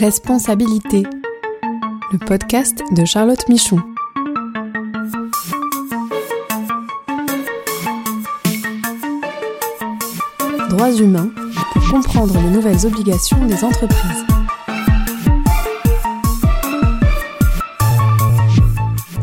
Responsabilité. 0.00 1.02
Le 2.10 2.16
podcast 2.16 2.82
de 2.90 3.04
Charlotte 3.04 3.46
Michon. 3.50 3.76
Droits 10.70 10.92
humains 10.92 11.28
pour 11.74 11.90
comprendre 11.90 12.32
les 12.32 12.48
nouvelles 12.48 12.86
obligations 12.86 13.44
des 13.44 13.62
entreprises. 13.62 14.24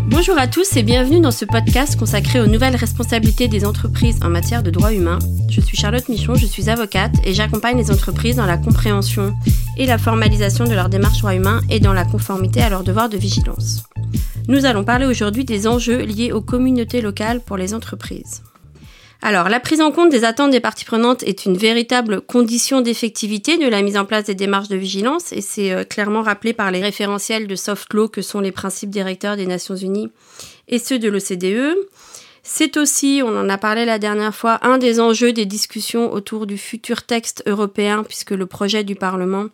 Bonjour 0.06 0.38
à 0.38 0.46
tous 0.46 0.78
et 0.78 0.84
bienvenue 0.84 1.22
dans 1.22 1.32
ce 1.32 1.46
podcast 1.46 1.98
consacré 1.98 2.40
aux 2.40 2.46
nouvelles 2.46 2.76
responsabilités 2.76 3.48
des 3.48 3.66
entreprises 3.66 4.20
en 4.24 4.30
matière 4.30 4.62
de 4.62 4.70
droits 4.70 4.94
humains. 4.94 5.18
Je 5.50 5.60
suis 5.60 5.76
Charlotte 5.76 6.08
Michon, 6.08 6.36
je 6.36 6.46
suis 6.46 6.70
avocate 6.70 7.16
et 7.24 7.34
j'accompagne 7.34 7.78
les 7.78 7.90
entreprises 7.90 8.36
dans 8.36 8.46
la 8.46 8.58
compréhension 8.58 9.34
et 9.78 9.86
la 9.86 9.98
formalisation 9.98 10.66
de 10.66 10.74
leurs 10.74 10.90
démarches 10.90 11.20
droits 11.20 11.36
humains 11.36 11.62
et 11.70 11.80
dans 11.80 11.94
la 11.94 12.06
conformité 12.06 12.62
à 12.62 12.70
leurs 12.70 12.84
devoirs 12.84 13.10
de 13.10 13.18
vigilance. 13.18 13.84
Nous 14.48 14.66
allons 14.66 14.84
parler 14.84 15.06
aujourd'hui 15.06 15.46
des 15.46 15.68
enjeux 15.68 16.02
liés 16.02 16.32
aux 16.32 16.42
communautés 16.42 17.02
locales 17.02 17.42
pour 17.42 17.58
les 17.58 17.74
entreprises. 17.74 18.44
Alors, 19.22 19.50
la 19.50 19.60
prise 19.60 19.82
en 19.82 19.92
compte 19.92 20.12
des 20.12 20.24
attentes 20.24 20.52
des 20.52 20.60
parties 20.60 20.86
prenantes 20.86 21.24
est 21.24 21.46
une 21.46 21.58
véritable 21.58 22.22
condition 22.22 22.82
d'effectivité 22.82 23.58
de 23.58 23.68
la 23.68 23.82
mise 23.82 23.98
en 23.98 24.06
place 24.06 24.26
des 24.26 24.36
démarches 24.36 24.68
de 24.68 24.76
vigilance 24.78 25.34
et 25.34 25.42
c'est 25.42 25.72
euh, 25.72 25.84
clairement 25.84 26.22
rappelé 26.22 26.54
par 26.54 26.70
les 26.70 26.82
référentiels 26.82 27.48
de 27.48 27.56
soft 27.56 27.94
law 27.94 28.08
que 28.08 28.22
sont 28.22 28.42
les 28.42 28.52
principes 28.52 28.92
directeurs 28.92 29.36
des 29.36 29.48
Nations 29.48 29.76
Unies 29.76 30.12
et 30.68 30.78
ceux 30.78 31.00
de 31.00 31.10
l'OCDE. 31.10 31.76
C'est 32.50 32.78
aussi, 32.78 33.22
on 33.26 33.38
en 33.38 33.50
a 33.50 33.58
parlé 33.58 33.84
la 33.84 34.00
dernière 34.00 34.34
fois, 34.34 34.58
un 34.62 34.78
des 34.78 35.02
enjeux 35.02 35.34
des 35.34 35.46
discussions 35.46 36.14
autour 36.14 36.48
du 36.48 36.58
futur 36.58 37.04
texte 37.04 37.44
européen 37.46 38.04
puisque 38.04 38.32
le 38.32 38.46
projet 38.46 38.86
du 38.86 38.96
Parlement 38.96 39.48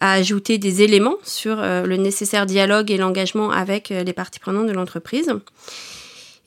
a 0.00 0.14
ajouté 0.14 0.58
des 0.58 0.82
éléments 0.82 1.14
sur 1.22 1.60
euh, 1.60 1.86
le 1.86 1.96
nécessaire 1.96 2.46
dialogue 2.46 2.90
et 2.90 2.96
l'engagement 2.96 3.52
avec 3.52 3.92
euh, 3.92 4.02
les 4.02 4.12
parties 4.12 4.40
prenantes 4.40 4.66
de 4.66 4.72
l'entreprise. 4.72 5.32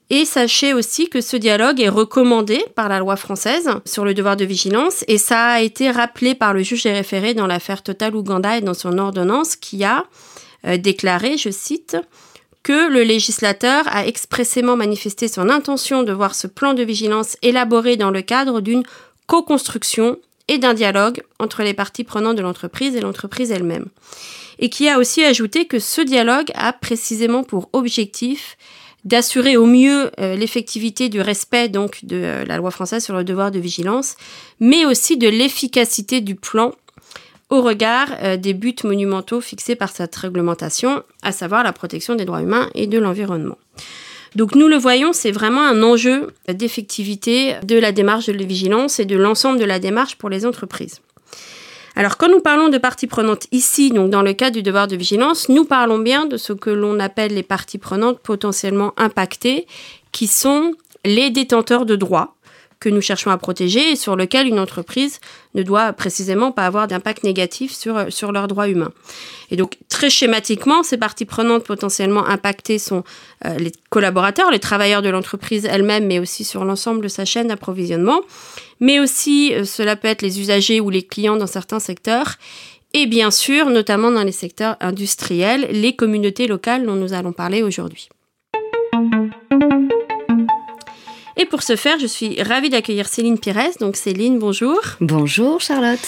Et 0.09 0.25
sachez 0.25 0.73
aussi 0.73 1.08
que 1.08 1.22
ce 1.22 1.38
dialogue 1.38 1.80
est 1.80 1.88
recommandé 1.89 2.61
par 2.75 2.89
la 2.89 2.99
loi 2.99 3.16
française 3.16 3.70
sur 3.86 4.03
le 4.03 4.14
devoir 4.14 4.36
de 4.36 4.44
vigilance 4.44 5.05
et 5.08 5.17
ça 5.17 5.45
a 5.45 5.61
été 5.61 5.89
rappelé 5.89 6.36
par 6.36 6.53
le 6.53 6.64
juge 6.64 6.83
des 6.83 6.92
référés 6.92 7.33
dans 7.33 7.47
l'affaire 7.47 7.81
Total 7.81 8.14
Ouganda 8.14 8.58
et 8.58 8.61
dans 8.61 8.73
son 8.73 8.97
ordonnance 8.97 9.55
qui 9.55 9.86
a 9.86 10.03
euh, 10.67 10.75
déclaré, 10.75 11.38
je 11.38 11.49
cite, 11.49 11.95
que 12.64 12.89
le 12.89 13.03
législateur 13.03 13.83
a 13.88 14.08
expressément 14.08 14.78
manifesté 14.78 15.28
son 15.28 15.50
intention 15.50 16.03
de 16.03 16.14
voir 16.14 16.33
ce 16.33 16.47
plan 16.47 16.73
de 16.73 16.83
vigilance 16.83 17.38
élaboré 17.42 17.97
dans 17.97 18.11
le 18.11 18.22
cadre 18.22 18.61
d'une 18.61 18.83
co-construction 19.28 20.17
et 20.47 20.58
d'un 20.58 20.73
dialogue 20.73 21.22
entre 21.39 21.64
les 21.64 21.73
parties 21.73 22.03
prenantes 22.03 22.38
de 22.38 22.42
l'entreprise 22.42 22.95
et 22.95 23.02
l'entreprise 23.02 23.52
elle-même. 23.52 23.88
Et 24.59 24.70
qui 24.70 24.88
a 24.88 24.97
aussi 24.97 25.23
ajouté 25.23 25.66
que 25.66 25.80
ce 25.80 26.02
dialogue 26.02 26.52
a 26.55 26.73
précisément 26.73 27.44
pour 27.44 27.70
objectif 27.73 28.58
d'assurer 29.03 29.58
au 29.58 29.66
mieux 29.66 30.11
euh, 30.20 30.36
l'effectivité 30.36 31.09
du 31.09 31.20
respect 31.20 31.67
donc 31.67 32.05
de 32.05 32.16
euh, 32.16 32.45
la 32.45 32.58
loi 32.58 32.72
française 32.72 33.03
sur 33.03 33.16
le 33.16 33.25
devoir 33.25 33.52
de 33.52 33.59
vigilance, 33.59 34.16
mais 34.61 34.86
aussi 34.86 35.17
de 35.17 35.27
l'efficacité 35.27 36.22
du 36.22 36.36
plan 36.36 36.73
au 37.53 37.61
regard 37.61 38.07
euh, 38.23 38.35
des 38.35 38.53
buts 38.53 38.75
monumentaux 38.83 39.39
fixés 39.39 39.75
par 39.75 39.89
cette 39.89 40.15
réglementation, 40.15 41.03
à 41.21 41.31
savoir 41.31 41.63
la 41.63 41.71
protection 41.71 42.15
des 42.15 42.25
droits 42.25 42.41
humains 42.41 42.67
et 42.73 42.87
de 42.87 42.97
l'environnement. 42.97 43.59
Donc 44.35 44.55
nous 44.55 44.67
le 44.67 44.75
voyons, 44.75 45.13
c'est 45.13 45.29
vraiment 45.29 45.61
un 45.61 45.83
enjeu 45.83 46.33
d'effectivité 46.47 47.55
de 47.63 47.77
la 47.77 47.91
démarche 47.91 48.25
de 48.25 48.43
vigilance 48.43 48.99
et 48.99 49.05
de 49.05 49.15
l'ensemble 49.15 49.59
de 49.59 49.65
la 49.65 49.77
démarche 49.77 50.15
pour 50.15 50.29
les 50.29 50.47
entreprises. 50.47 51.01
Alors 51.95 52.17
quand 52.17 52.27
nous 52.27 52.39
parlons 52.39 52.69
de 52.69 52.79
parties 52.79 53.05
prenantes 53.05 53.45
ici, 53.51 53.91
donc 53.91 54.09
dans 54.09 54.23
le 54.23 54.33
cas 54.33 54.49
du 54.49 54.63
devoir 54.63 54.87
de 54.87 54.95
vigilance, 54.95 55.47
nous 55.47 55.65
parlons 55.65 55.99
bien 55.99 56.25
de 56.25 56.37
ce 56.37 56.53
que 56.53 56.71
l'on 56.71 56.99
appelle 56.99 57.36
les 57.36 57.43
parties 57.43 57.77
prenantes 57.77 58.19
potentiellement 58.19 58.93
impactées, 58.97 59.67
qui 60.11 60.25
sont 60.25 60.73
les 61.05 61.30
détenteurs 61.30 61.86
de 61.86 61.95
droits 61.95 62.33
que 62.83 62.89
nous 62.89 62.99
cherchons 62.99 63.32
à 63.32 63.38
protéger 63.38 63.92
et 63.92 63.95
sur 63.95 64.17
lequel 64.17 64.45
une 64.45 64.60
entreprise 64.60 65.21
ne 65.55 65.64
doit 65.64 65.94
précisément 65.94 66.52
pas 66.52 66.66
avoir 66.66 66.86
d'impact 66.88 67.23
négatif 67.23 67.71
sur, 67.71 68.11
sur 68.11 68.33
leurs 68.33 68.49
droits 68.49 68.67
humains. 68.67 68.92
Et 69.52 69.55
donc, 69.55 69.77
très 69.88 70.10
schématiquement, 70.10 70.83
ces 70.83 70.98
parties 70.98 71.23
prenantes 71.23 71.64
potentiellement 71.64 72.26
impactées 72.26 72.80
sont 72.80 73.05
euh, 73.45 73.58
les 73.58 73.72
collaborateurs, 73.89 74.52
les 74.52 74.60
travailleurs 74.60 75.02
de 75.02 75.08
l'entreprise 75.08 75.66
elle-même, 75.66 76.08
mais 76.08 76.20
aussi 76.20 76.43
sur 76.43 76.66
l'ensemble 76.66 77.02
de 77.02 77.08
sa 77.08 77.23
chaîne 77.23 77.48
d'approvisionnement. 77.48 78.20
Mais 78.82 78.99
aussi, 78.99 79.54
euh, 79.54 79.64
cela 79.64 79.95
peut 79.95 80.10
être 80.10 80.22
les 80.22 80.42
usagers 80.42 80.82
ou 80.82 80.89
les 80.89 81.04
clients 81.04 81.38
dans 81.38 81.48
certains 81.48 81.80
secteurs. 81.80 82.36
Et 82.93 83.05
bien 83.05 83.32
sûr, 83.32 83.70
notamment 83.70 84.11
dans 84.11 84.23
les 84.23 84.33
secteurs 84.33 84.76
industriels, 84.82 85.70
les 85.72 85.95
communautés 85.95 86.48
locales 86.48 86.86
dont 86.86 86.95
nous 86.95 87.14
allons 87.14 87.32
parler 87.32 87.64
aujourd'hui. 87.64 88.10
Et 91.38 91.45
pour 91.45 91.64
ce 91.64 91.76
faire, 91.76 91.99
je 91.99 92.08
suis 92.08 92.42
ravie 92.42 92.70
d'accueillir 92.70 93.08
Céline 93.08 93.39
Pires. 93.39 93.71
Donc 93.80 93.95
Céline, 93.95 94.39
bonjour. 94.39 94.80
Bonjour 95.02 95.61
Charlotte. 95.61 95.99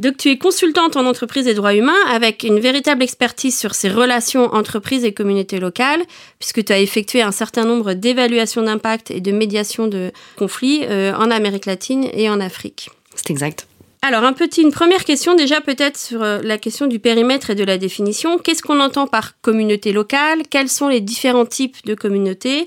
Donc 0.00 0.16
tu 0.16 0.30
es 0.30 0.38
consultante 0.38 0.96
en 0.96 1.06
entreprise 1.06 1.46
et 1.46 1.54
droits 1.54 1.74
humains 1.74 1.92
avec 2.10 2.42
une 2.42 2.58
véritable 2.58 3.04
expertise 3.04 3.56
sur 3.56 3.74
ces 3.74 3.88
relations 3.88 4.52
entreprises 4.52 5.04
et 5.04 5.12
communautés 5.12 5.60
locales, 5.60 6.02
puisque 6.40 6.64
tu 6.64 6.72
as 6.72 6.80
effectué 6.80 7.22
un 7.22 7.30
certain 7.30 7.64
nombre 7.64 7.92
d'évaluations 7.92 8.62
d'impact 8.62 9.12
et 9.12 9.20
de 9.20 9.30
médiation 9.30 9.86
de 9.86 10.10
conflits 10.36 10.82
euh, 10.84 11.14
en 11.14 11.30
Amérique 11.30 11.66
latine 11.66 12.08
et 12.12 12.28
en 12.28 12.40
Afrique. 12.40 12.90
C'est 13.14 13.30
exact. 13.30 13.68
Alors, 14.06 14.24
un 14.24 14.34
petit, 14.34 14.60
une 14.60 14.70
première 14.70 15.02
question 15.02 15.34
déjà 15.34 15.62
peut-être 15.62 15.96
sur 15.96 16.22
euh, 16.22 16.38
la 16.42 16.58
question 16.58 16.86
du 16.86 16.98
périmètre 16.98 17.48
et 17.48 17.54
de 17.54 17.64
la 17.64 17.78
définition. 17.78 18.36
Qu'est-ce 18.36 18.60
qu'on 18.60 18.80
entend 18.80 19.06
par 19.06 19.40
communauté 19.40 19.92
locale? 19.94 20.42
Quels 20.50 20.68
sont 20.68 20.88
les 20.88 21.00
différents 21.00 21.46
types 21.46 21.78
de 21.86 21.94
communautés? 21.94 22.66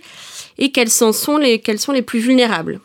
Et 0.58 0.72
quels 0.72 0.90
sont 0.90 1.38
les, 1.38 1.62
plus 2.02 2.18
vulnérables? 2.18 2.80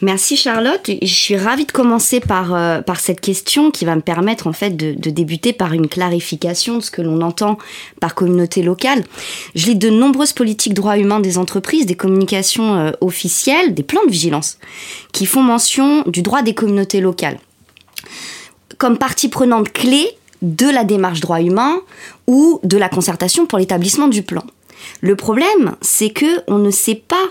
Merci 0.00 0.38
Charlotte. 0.38 0.90
Je 1.02 1.06
suis 1.06 1.36
ravie 1.36 1.66
de 1.66 1.72
commencer 1.72 2.20
par, 2.20 2.54
euh, 2.54 2.80
cette 2.98 3.20
question 3.20 3.70
qui 3.70 3.84
va 3.84 3.94
me 3.94 4.00
permettre 4.00 4.46
en 4.46 4.54
fait 4.54 4.70
de, 4.70 4.94
de 4.94 5.10
débuter 5.10 5.52
par 5.52 5.74
une 5.74 5.88
clarification 5.88 6.78
de 6.78 6.82
ce 6.82 6.90
que 6.90 7.02
l'on 7.02 7.20
entend 7.20 7.58
par 8.00 8.14
communauté 8.14 8.62
locale. 8.62 9.04
Je 9.54 9.66
lis 9.66 9.76
de 9.76 9.90
nombreuses 9.90 10.32
politiques 10.32 10.72
droits 10.72 10.96
humains 10.96 11.20
des 11.20 11.36
entreprises, 11.36 11.84
des 11.84 11.94
communications 11.94 12.76
euh, 12.76 12.92
officielles, 13.02 13.74
des 13.74 13.82
plans 13.82 14.04
de 14.06 14.10
vigilance 14.10 14.56
qui 15.12 15.26
font 15.26 15.42
mention 15.42 16.04
du 16.06 16.22
droit 16.22 16.40
des 16.40 16.54
communautés 16.54 17.02
locales 17.02 17.38
comme 18.78 18.98
partie 18.98 19.28
prenante 19.28 19.72
clé 19.72 20.10
de 20.42 20.68
la 20.68 20.84
démarche 20.84 21.20
droit 21.20 21.40
humain 21.40 21.80
ou 22.26 22.60
de 22.62 22.76
la 22.76 22.88
concertation 22.88 23.46
pour 23.46 23.58
l'établissement 23.58 24.08
du 24.08 24.22
plan. 24.22 24.44
Le 25.00 25.16
problème, 25.16 25.76
c'est 25.80 26.10
que 26.10 26.42
on 26.48 26.58
ne 26.58 26.70
sait 26.70 26.94
pas 26.94 27.28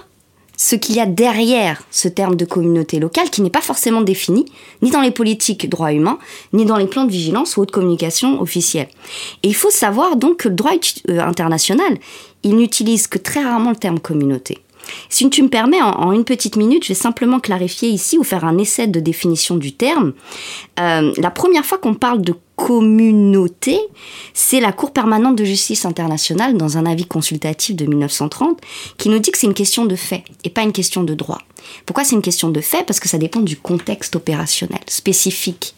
ce 0.58 0.76
qu'il 0.76 0.96
y 0.96 1.00
a 1.00 1.06
derrière 1.06 1.84
ce 1.92 2.08
terme 2.08 2.36
de 2.36 2.46
communauté 2.46 3.00
locale 3.00 3.30
qui 3.30 3.42
n'est 3.42 3.50
pas 3.50 3.62
forcément 3.62 4.02
défini 4.02 4.46
ni 4.82 4.90
dans 4.90 5.02
les 5.02 5.12
politiques 5.12 5.70
droit 5.70 5.92
humain, 5.92 6.18
ni 6.54 6.66
dans 6.66 6.78
les 6.78 6.88
plans 6.88 7.06
de 7.06 7.12
vigilance 7.12 7.58
ou 7.58 7.66
de 7.66 7.72
communication 7.72 8.42
officielle. 8.42 8.88
Et 9.44 9.50
il 9.50 9.56
faut 9.56 9.70
savoir 9.70 10.16
donc 10.16 10.38
que 10.38 10.50
le 10.50 10.56
droit 10.56 10.72
euh, 11.10 11.20
international, 11.20 11.98
il 12.44 12.56
n'utilise 12.56 13.08
que 13.08 13.18
très 13.18 13.44
rarement 13.44 13.72
le 13.72 13.76
terme 13.76 14.00
communauté. 14.00 14.60
Si 15.10 15.30
tu 15.30 15.44
me 15.44 15.50
permets, 15.50 15.82
en, 15.82 16.12
une 16.12 16.26
petite 16.26 16.56
minute, 16.56 16.84
je 16.84 16.90
vais 16.90 16.94
simplement 16.94 17.40
clarifier 17.40 17.90
ici 17.90 18.18
ou 18.18 18.24
faire 18.24 18.46
un 18.46 18.58
essai 18.58 18.88
de 18.88 19.00
définition 19.00 19.58
du 19.58 19.74
terme. 19.74 20.14
Euh, 20.80 21.12
la 21.18 21.32
première 21.32 21.66
fois 21.66 21.78
qu'on 21.78 21.94
parle 21.94 22.22
de 22.22 22.34
communauté, 22.56 23.80
c'est 24.34 24.60
la 24.60 24.72
Cour 24.72 24.92
permanente 24.92 25.36
de 25.36 25.46
justice 25.46 25.86
internationale 25.86 26.58
dans 26.58 26.78
un 26.78 26.86
avis 26.86 27.06
consultatif 27.06 27.76
de 27.76 27.86
1930 27.86 28.60
qui 28.98 29.10
nous 29.10 29.20
dit 29.20 29.32
que 29.32 29.38
c'est 29.38 29.48
une 29.48 29.54
question 29.54 29.86
de 29.86 29.96
fait 29.96 30.24
et 30.44 30.50
pas 30.50 30.62
une 30.62 30.72
question 30.72 31.04
de 31.04 31.14
droit. 31.14 31.40
Pourquoi 31.86 32.04
c'est 32.04 32.16
une 32.16 32.22
question 32.22 32.50
de 32.50 32.62
fait? 32.62 32.86
Parce 32.86 33.00
que 33.00 33.10
ça 33.10 33.18
dépend 33.18 33.40
du 33.40 33.58
contexte 33.58 34.16
opérationnel 34.16 34.80
spécifique. 34.88 35.76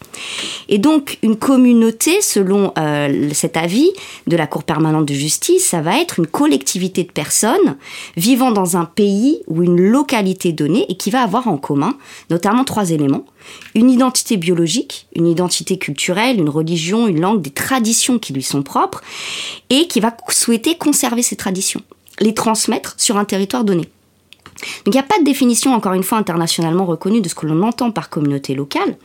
Et 0.68 0.78
donc 0.78 1.18
une 1.22 1.36
communauté, 1.36 2.20
selon 2.20 2.72
euh, 2.78 3.30
cet 3.32 3.56
avis 3.56 3.90
de 4.26 4.36
la 4.36 4.46
Cour 4.46 4.64
permanente 4.64 5.06
de 5.06 5.14
justice, 5.14 5.66
ça 5.66 5.80
va 5.80 6.00
être 6.00 6.18
une 6.18 6.26
collectivité 6.26 7.04
de 7.04 7.12
personnes 7.12 7.76
vivant 8.16 8.50
dans 8.50 8.76
un 8.76 8.84
pays 8.84 9.42
ou 9.46 9.62
une 9.62 9.80
localité 9.80 10.52
donnée 10.52 10.86
et 10.88 10.96
qui 10.96 11.10
va 11.10 11.22
avoir 11.22 11.48
en 11.48 11.56
commun 11.56 11.96
notamment 12.30 12.64
trois 12.64 12.90
éléments 12.90 13.24
une 13.74 13.90
identité 13.90 14.36
biologique, 14.36 15.06
une 15.14 15.26
identité 15.26 15.78
culturelle, 15.78 16.38
une 16.38 16.48
religion, 16.48 17.06
une 17.06 17.20
langue, 17.20 17.42
des 17.42 17.50
traditions 17.50 18.18
qui 18.18 18.32
lui 18.32 18.42
sont 18.42 18.62
propres, 18.62 19.02
et 19.70 19.86
qui 19.86 20.00
va 20.00 20.16
souhaiter 20.30 20.76
conserver 20.76 21.22
ces 21.22 21.36
traditions, 21.36 21.82
les 22.20 22.34
transmettre 22.34 22.94
sur 22.98 23.16
un 23.16 23.24
territoire 23.24 23.64
donné. 23.64 23.88
Donc 24.84 24.94
il 24.94 24.98
n'y 24.98 25.00
a 25.00 25.04
pas 25.04 25.18
de 25.18 25.24
définition, 25.24 25.74
encore 25.74 25.92
une 25.92 26.02
fois, 26.02 26.18
internationalement 26.18 26.84
reconnue 26.84 27.20
de 27.20 27.28
ce 27.28 27.34
que 27.34 27.46
l'on 27.46 27.62
entend 27.62 27.90
par 27.90 28.10
communauté 28.10 28.54
locale, 28.54 28.96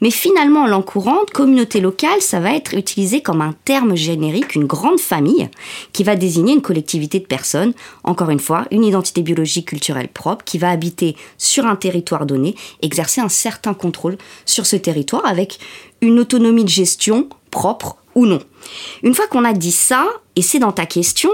mais 0.00 0.10
finalement, 0.10 0.62
en 0.62 0.66
langue 0.66 0.84
courante, 0.84 1.30
communauté 1.30 1.80
locale, 1.80 2.20
ça 2.20 2.40
va 2.40 2.54
être 2.54 2.74
utilisé 2.74 3.20
comme 3.20 3.40
un 3.40 3.54
terme 3.64 3.96
générique, 3.96 4.54
une 4.54 4.66
grande 4.66 5.00
famille, 5.00 5.48
qui 5.92 6.04
va 6.04 6.16
désigner 6.16 6.52
une 6.52 6.62
collectivité 6.62 7.20
de 7.20 7.26
personnes, 7.26 7.72
encore 8.04 8.30
une 8.30 8.40
fois, 8.40 8.66
une 8.70 8.84
identité 8.84 9.22
biologique 9.22 9.68
culturelle 9.68 10.08
propre, 10.08 10.44
qui 10.44 10.58
va 10.58 10.70
habiter 10.70 11.16
sur 11.38 11.66
un 11.66 11.76
territoire 11.76 12.26
donné, 12.26 12.54
exercer 12.82 13.20
un 13.20 13.28
certain 13.28 13.74
contrôle 13.74 14.18
sur 14.44 14.66
ce 14.66 14.76
territoire 14.76 15.26
avec 15.26 15.58
une 16.00 16.18
autonomie 16.18 16.64
de 16.64 16.68
gestion 16.68 17.28
propre 17.50 17.96
ou 18.14 18.26
non. 18.26 18.40
Une 19.02 19.14
fois 19.14 19.26
qu'on 19.26 19.44
a 19.44 19.52
dit 19.52 19.72
ça, 19.72 20.06
et 20.36 20.42
c'est 20.42 20.58
dans 20.58 20.72
ta 20.72 20.86
question, 20.86 21.30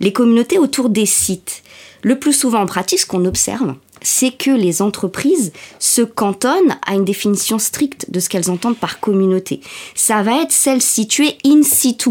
les 0.00 0.12
communautés 0.12 0.58
autour 0.58 0.88
des 0.88 1.06
sites. 1.06 1.62
Le 2.04 2.18
plus 2.18 2.34
souvent 2.34 2.60
en 2.60 2.66
pratique, 2.66 3.00
ce 3.00 3.06
qu'on 3.06 3.24
observe, 3.24 3.74
c'est 4.02 4.30
que 4.30 4.50
les 4.50 4.82
entreprises 4.82 5.52
se 5.78 6.02
cantonnent 6.02 6.76
à 6.86 6.94
une 6.94 7.06
définition 7.06 7.58
stricte 7.58 8.10
de 8.10 8.20
ce 8.20 8.28
qu'elles 8.28 8.50
entendent 8.50 8.76
par 8.76 9.00
communauté. 9.00 9.60
Ça 9.94 10.22
va 10.22 10.42
être 10.42 10.52
celle 10.52 10.82
située 10.82 11.38
in 11.46 11.62
situ, 11.62 12.10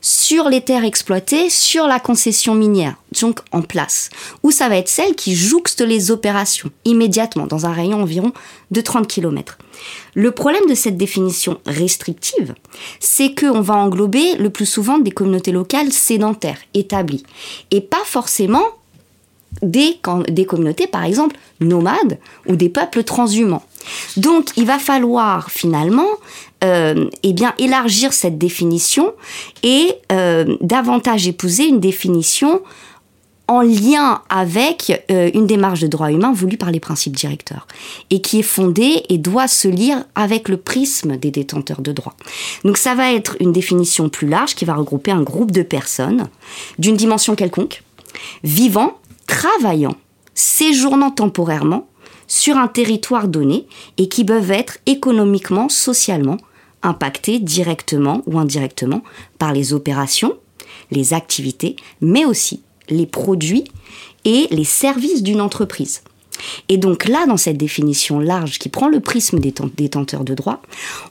sur 0.00 0.48
les 0.48 0.62
terres 0.62 0.84
exploitées, 0.84 1.50
sur 1.50 1.86
la 1.86 2.00
concession 2.00 2.54
minière, 2.54 2.96
donc 3.20 3.40
en 3.52 3.60
place. 3.60 4.08
Ou 4.42 4.50
ça 4.50 4.70
va 4.70 4.76
être 4.76 4.88
celle 4.88 5.14
qui 5.14 5.34
jouxte 5.34 5.82
les 5.82 6.10
opérations 6.10 6.70
immédiatement 6.86 7.46
dans 7.46 7.66
un 7.66 7.72
rayon 7.72 8.00
environ 8.00 8.32
de 8.70 8.80
30 8.80 9.06
km. 9.06 9.58
Le 10.14 10.30
problème 10.30 10.66
de 10.66 10.74
cette 10.74 10.96
définition 10.96 11.58
restrictive, 11.66 12.54
c'est 12.98 13.34
qu'on 13.34 13.60
va 13.60 13.74
englober 13.74 14.36
le 14.36 14.48
plus 14.48 14.64
souvent 14.64 14.98
des 14.98 15.10
communautés 15.10 15.52
locales 15.52 15.92
sédentaires, 15.92 16.60
établies, 16.72 17.24
et 17.70 17.82
pas 17.82 18.04
forcément 18.06 18.64
des, 19.62 19.98
des 20.28 20.44
communautés, 20.44 20.86
par 20.86 21.04
exemple, 21.04 21.36
nomades 21.60 22.18
ou 22.46 22.56
des 22.56 22.68
peuples 22.68 23.04
transhumants. 23.04 23.64
Donc, 24.16 24.50
il 24.56 24.66
va 24.66 24.78
falloir 24.78 25.50
finalement 25.50 26.08
euh, 26.64 27.08
eh 27.22 27.32
bien, 27.32 27.54
élargir 27.58 28.12
cette 28.12 28.38
définition 28.38 29.12
et 29.62 29.92
euh, 30.12 30.56
davantage 30.60 31.26
épouser 31.26 31.66
une 31.66 31.80
définition 31.80 32.62
en 33.50 33.62
lien 33.62 34.22
avec 34.28 35.04
euh, 35.10 35.28
une 35.34 35.48
démarche 35.48 35.80
de 35.80 35.88
droit 35.88 36.12
humain 36.12 36.32
voulue 36.32 36.56
par 36.56 36.70
les 36.70 36.78
principes 36.78 37.16
directeurs 37.16 37.66
et 38.10 38.20
qui 38.20 38.38
est 38.38 38.44
fondée 38.44 39.02
et 39.08 39.18
doit 39.18 39.48
se 39.48 39.66
lire 39.66 40.04
avec 40.14 40.48
le 40.48 40.56
prisme 40.56 41.16
des 41.16 41.32
détenteurs 41.32 41.80
de 41.80 41.90
droit. 41.90 42.14
Donc 42.64 42.76
ça 42.76 42.94
va 42.94 43.12
être 43.12 43.36
une 43.40 43.50
définition 43.50 44.08
plus 44.08 44.28
large 44.28 44.54
qui 44.54 44.64
va 44.64 44.74
regrouper 44.74 45.10
un 45.10 45.22
groupe 45.22 45.50
de 45.50 45.62
personnes 45.62 46.28
d'une 46.78 46.96
dimension 46.96 47.34
quelconque, 47.34 47.82
vivant, 48.44 48.99
travaillant, 49.30 49.94
séjournant 50.34 51.12
temporairement 51.12 51.88
sur 52.26 52.56
un 52.56 52.66
territoire 52.66 53.28
donné 53.28 53.66
et 53.96 54.08
qui 54.08 54.24
peuvent 54.24 54.50
être 54.50 54.78
économiquement, 54.86 55.68
socialement 55.68 56.36
impactés 56.82 57.38
directement 57.38 58.22
ou 58.26 58.40
indirectement 58.40 59.02
par 59.38 59.52
les 59.52 59.72
opérations, 59.72 60.36
les 60.90 61.14
activités, 61.14 61.76
mais 62.00 62.24
aussi 62.24 62.62
les 62.88 63.06
produits 63.06 63.64
et 64.24 64.48
les 64.50 64.64
services 64.64 65.22
d'une 65.22 65.40
entreprise. 65.40 66.02
Et 66.68 66.76
donc 66.76 67.08
là, 67.08 67.26
dans 67.26 67.36
cette 67.36 67.56
définition 67.56 68.20
large 68.20 68.58
qui 68.58 68.68
prend 68.68 68.88
le 68.88 69.00
prisme 69.00 69.38
des 69.38 69.52
détenteurs 69.76 70.24
de 70.24 70.34
droit, 70.34 70.62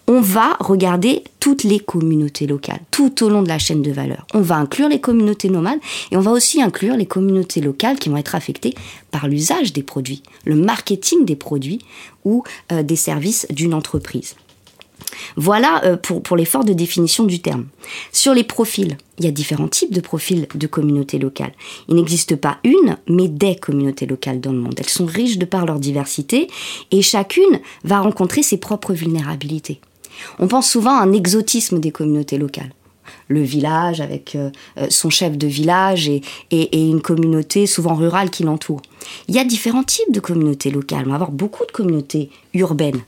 on 0.07 0.21
va 0.21 0.55
regarder 0.59 1.23
toutes 1.39 1.63
les 1.63 1.79
communautés 1.79 2.47
locales, 2.47 2.81
tout 2.91 3.23
au 3.23 3.29
long 3.29 3.41
de 3.41 3.47
la 3.47 3.59
chaîne 3.59 3.81
de 3.81 3.91
valeur. 3.91 4.25
On 4.33 4.41
va 4.41 4.55
inclure 4.55 4.89
les 4.89 4.99
communautés 4.99 5.49
nomades 5.49 5.79
et 6.11 6.17
on 6.17 6.21
va 6.21 6.31
aussi 6.31 6.61
inclure 6.61 6.95
les 6.95 7.05
communautés 7.05 7.61
locales 7.61 7.97
qui 7.97 8.09
vont 8.09 8.17
être 8.17 8.35
affectées 8.35 8.73
par 9.11 9.27
l'usage 9.27 9.73
des 9.73 9.83
produits, 9.83 10.23
le 10.45 10.55
marketing 10.55 11.25
des 11.25 11.35
produits 11.35 11.79
ou 12.25 12.43
euh, 12.71 12.83
des 12.83 12.95
services 12.95 13.47
d'une 13.49 13.73
entreprise. 13.73 14.35
Voilà 15.35 15.83
euh, 15.85 15.97
pour, 15.97 16.37
l'effort 16.37 16.63
de 16.63 16.73
définition 16.73 17.23
du 17.23 17.41
terme. 17.41 17.65
Sur 18.11 18.33
les 18.33 18.43
profils, 18.43 18.97
il 19.17 19.25
y 19.25 19.27
a 19.27 19.31
différents 19.31 19.67
types 19.67 19.93
de 19.93 20.01
profils 20.01 20.47
de 20.53 20.67
communautés 20.67 21.19
locales. 21.19 21.53
Il 21.87 21.95
n'existe 21.95 22.35
pas 22.35 22.57
une, 22.63 22.97
mais 23.07 23.27
des 23.27 23.55
communautés 23.55 24.05
locales 24.05 24.39
dans 24.39 24.51
le 24.51 24.59
monde. 24.59 24.75
Elles 24.77 24.89
sont 24.89 25.05
riches 25.05 25.37
de 25.37 25.45
par 25.45 25.65
leur 25.65 25.79
diversité 25.79 26.47
et 26.91 27.01
chacune 27.01 27.59
va 27.83 27.99
rencontrer 27.99 28.43
ses 28.43 28.57
propres 28.57 28.93
vulnérabilités. 28.93 29.79
On 30.39 30.47
pense 30.47 30.69
souvent 30.69 30.97
à 30.97 31.03
un 31.03 31.13
exotisme 31.13 31.79
des 31.79 31.91
communautés 31.91 32.37
locales 32.37 32.71
le 33.27 33.41
village 33.41 34.01
avec 34.01 34.35
euh, 34.35 34.49
euh, 34.77 34.87
son 34.89 35.09
chef 35.09 35.37
de 35.37 35.47
village 35.47 36.09
et, 36.09 36.21
une 36.51 37.01
communauté 37.01 37.67
souvent 37.67 37.95
rurale 37.95 38.29
qui 38.29 38.43
l'entoure. 38.43 38.81
Il 39.27 39.35
y 39.35 39.39
a 39.39 39.43
différents 39.43 39.83
types 39.83 40.11
de 40.11 40.19
communautés 40.19 40.71
locales. 40.71 41.03
On 41.05 41.09
va 41.09 41.15
avoir 41.15 41.31
beaucoup 41.31 41.65
de 41.65 41.71
communautés 41.71 42.29
urbaines 42.53 43.01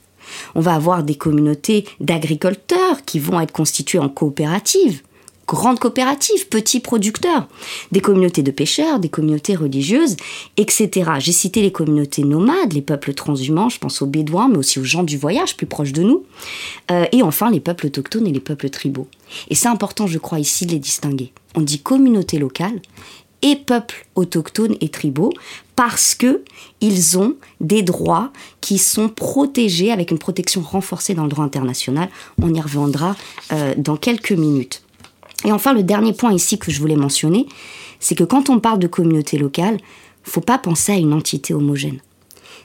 on 0.54 0.60
va 0.60 0.74
avoir 0.74 1.02
des 1.02 1.14
communautés 1.14 1.84
d'agriculteurs 2.00 3.04
qui 3.04 3.18
vont 3.18 3.40
être 3.40 3.52
constituées 3.52 3.98
en 3.98 4.08
coopératives, 4.08 5.02
grandes 5.46 5.78
coopératives, 5.78 6.48
petits 6.48 6.80
producteurs, 6.80 7.46
des 7.90 8.00
communautés 8.00 8.42
de 8.42 8.50
pêcheurs, 8.50 8.98
des 8.98 9.08
communautés 9.08 9.54
religieuses, 9.54 10.16
etc. 10.56 11.10
J'ai 11.18 11.32
cité 11.32 11.62
les 11.62 11.72
communautés 11.72 12.24
nomades, 12.24 12.72
les 12.72 12.82
peuples 12.82 13.14
transhumants, 13.14 13.68
je 13.68 13.78
pense 13.78 14.02
aux 14.02 14.06
Bédouins, 14.06 14.48
mais 14.48 14.58
aussi 14.58 14.78
aux 14.78 14.84
gens 14.84 15.02
du 15.02 15.18
voyage 15.18 15.56
plus 15.56 15.66
proches 15.66 15.92
de 15.92 16.02
nous, 16.02 16.24
euh, 16.90 17.04
et 17.12 17.22
enfin 17.22 17.50
les 17.50 17.60
peuples 17.60 17.86
autochtones 17.86 18.26
et 18.26 18.32
les 18.32 18.40
peuples 18.40 18.70
tribaux. 18.70 19.08
Et 19.48 19.54
c'est 19.54 19.68
important, 19.68 20.06
je 20.06 20.18
crois, 20.18 20.38
ici 20.38 20.66
de 20.66 20.72
les 20.72 20.78
distinguer. 20.78 21.32
On 21.54 21.60
dit 21.60 21.80
communauté 21.80 22.38
locale 22.38 22.80
et 23.42 23.56
peuples 23.56 24.06
autochtones 24.14 24.76
et 24.80 24.88
tribaux 24.88 25.32
parce 25.76 26.14
que 26.14 26.42
ils 26.80 27.18
ont 27.18 27.34
des 27.60 27.82
droits 27.82 28.32
qui 28.60 28.78
sont 28.78 29.08
protégés 29.08 29.90
avec 29.90 30.10
une 30.10 30.18
protection 30.18 30.60
renforcée 30.60 31.14
dans 31.14 31.24
le 31.24 31.28
droit 31.28 31.44
international. 31.44 32.08
On 32.40 32.52
y 32.54 32.60
reviendra 32.60 33.16
euh, 33.52 33.74
dans 33.76 33.96
quelques 33.96 34.32
minutes. 34.32 34.82
Et 35.44 35.52
enfin, 35.52 35.72
le 35.72 35.82
dernier 35.82 36.12
point 36.12 36.32
ici 36.32 36.58
que 36.58 36.70
je 36.70 36.78
voulais 36.80 36.96
mentionner, 36.96 37.46
c'est 37.98 38.14
que 38.14 38.24
quand 38.24 38.48
on 38.48 38.60
parle 38.60 38.78
de 38.78 38.86
communauté 38.86 39.38
locale, 39.38 39.78
faut 40.22 40.40
pas 40.40 40.58
penser 40.58 40.92
à 40.92 40.96
une 40.96 41.12
entité 41.12 41.52
homogène 41.52 41.98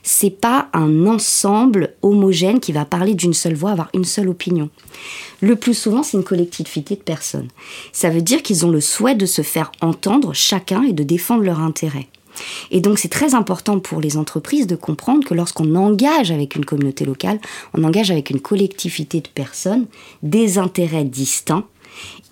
c'est 0.02 0.30
pas 0.30 0.68
un 0.72 1.06
ensemble 1.06 1.94
homogène 2.02 2.60
qui 2.60 2.72
va 2.72 2.84
parler 2.84 3.14
d'une 3.14 3.34
seule 3.34 3.54
voix, 3.54 3.70
avoir 3.70 3.90
une 3.94 4.04
seule 4.04 4.28
opinion. 4.28 4.70
Le 5.40 5.56
plus 5.56 5.74
souvent, 5.74 6.02
c'est 6.02 6.16
une 6.16 6.24
collectivité 6.24 6.96
de 6.96 7.02
personnes. 7.02 7.48
Ça 7.92 8.10
veut 8.10 8.22
dire 8.22 8.42
qu'ils 8.42 8.66
ont 8.66 8.70
le 8.70 8.80
souhait 8.80 9.14
de 9.14 9.26
se 9.26 9.42
faire 9.42 9.72
entendre 9.80 10.32
chacun 10.32 10.82
et 10.82 10.92
de 10.92 11.02
défendre 11.02 11.44
leurs 11.44 11.60
intérêts. 11.60 12.08
Et 12.70 12.80
donc 12.80 12.98
c'est 12.98 13.08
très 13.08 13.34
important 13.34 13.80
pour 13.80 14.00
les 14.00 14.16
entreprises 14.16 14.66
de 14.66 14.76
comprendre 14.76 15.26
que 15.26 15.34
lorsqu'on 15.34 15.74
engage 15.74 16.30
avec 16.30 16.54
une 16.54 16.64
communauté 16.64 17.04
locale, 17.04 17.40
on 17.74 17.84
engage 17.84 18.10
avec 18.10 18.30
une 18.30 18.40
collectivité 18.40 19.20
de 19.20 19.28
personnes, 19.28 19.86
des 20.22 20.58
intérêts 20.58 21.04
distincts, 21.04 21.64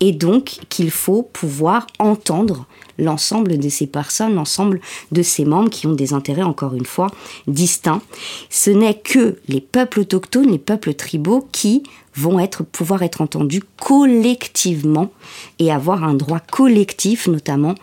et 0.00 0.12
donc 0.12 0.58
qu'il 0.68 0.90
faut 0.90 1.22
pouvoir 1.22 1.86
entendre 1.98 2.66
l'ensemble 2.98 3.58
de 3.58 3.68
ces 3.68 3.86
personnes, 3.86 4.34
l'ensemble 4.34 4.80
de 5.12 5.22
ces 5.22 5.44
membres 5.44 5.70
qui 5.70 5.86
ont 5.86 5.92
des 5.92 6.12
intérêts, 6.12 6.42
encore 6.42 6.74
une 6.74 6.86
fois, 6.86 7.10
distincts. 7.46 8.02
Ce 8.50 8.70
n'est 8.70 8.98
que 8.98 9.38
les 9.48 9.60
peuples 9.60 10.00
autochtones, 10.00 10.50
les 10.50 10.58
peuples 10.58 10.94
tribaux 10.94 11.46
qui 11.52 11.82
vont 12.14 12.38
être, 12.38 12.64
pouvoir 12.64 13.02
être 13.02 13.20
entendus 13.20 13.62
collectivement 13.78 15.10
et 15.58 15.70
avoir 15.70 16.04
un 16.04 16.14
droit 16.14 16.40
collectif, 16.40 17.28
notamment 17.28 17.74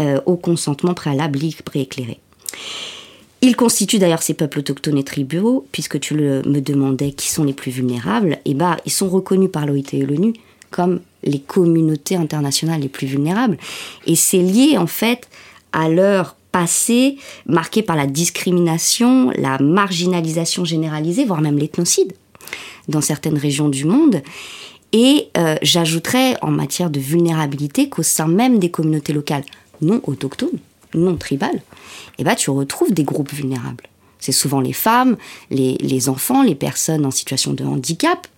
euh, 0.00 0.20
au 0.26 0.36
consentement 0.36 0.94
préalable 0.94 1.38
libre 1.38 1.62
et. 1.74 1.88
Ils 3.44 3.56
constituent 3.56 3.98
d'ailleurs 3.98 4.22
ces 4.22 4.34
peuples 4.34 4.60
autochtones 4.60 4.98
et 4.98 5.04
tribaux, 5.04 5.66
puisque 5.72 5.98
tu 5.98 6.14
me 6.14 6.60
demandais 6.60 7.10
qui 7.10 7.28
sont 7.28 7.44
les 7.44 7.52
plus 7.52 7.72
vulnérables, 7.72 8.34
et 8.44 8.52
eh 8.52 8.54
bah, 8.54 8.76
ils 8.86 8.92
sont 8.92 9.08
reconnus 9.08 9.50
par 9.50 9.66
l'OIT 9.66 9.92
et 9.92 10.06
l'ONU 10.06 10.32
comme 10.72 11.00
les 11.22 11.38
communautés 11.38 12.16
internationales 12.16 12.80
les 12.80 12.88
plus 12.88 13.06
vulnérables. 13.06 13.58
Et 14.06 14.16
c'est 14.16 14.42
lié 14.42 14.76
en 14.76 14.88
fait 14.88 15.28
à 15.72 15.88
leur 15.88 16.34
passé 16.50 17.16
marqué 17.46 17.82
par 17.82 17.96
la 17.96 18.06
discrimination, 18.06 19.30
la 19.36 19.58
marginalisation 19.58 20.64
généralisée, 20.64 21.24
voire 21.24 21.40
même 21.40 21.58
l'ethnocide 21.58 22.12
dans 22.88 23.00
certaines 23.00 23.38
régions 23.38 23.68
du 23.68 23.84
monde. 23.84 24.22
Et 24.92 25.28
euh, 25.38 25.56
j'ajouterais 25.62 26.36
en 26.42 26.50
matière 26.50 26.90
de 26.90 27.00
vulnérabilité 27.00 27.88
qu'au 27.88 28.02
sein 28.02 28.28
même 28.28 28.58
des 28.58 28.70
communautés 28.70 29.14
locales 29.14 29.44
non 29.80 30.00
autochtones, 30.04 30.58
non 30.94 31.16
tribales, 31.16 31.62
eh 32.18 32.24
ben, 32.24 32.34
tu 32.34 32.50
retrouves 32.50 32.92
des 32.92 33.04
groupes 33.04 33.32
vulnérables. 33.32 33.84
C'est 34.18 34.32
souvent 34.32 34.60
les 34.60 34.74
femmes, 34.74 35.16
les, 35.50 35.76
les 35.80 36.08
enfants, 36.08 36.42
les 36.42 36.54
personnes 36.54 37.06
en 37.06 37.10
situation 37.10 37.54
de 37.54 37.64
handicap, 37.64 38.28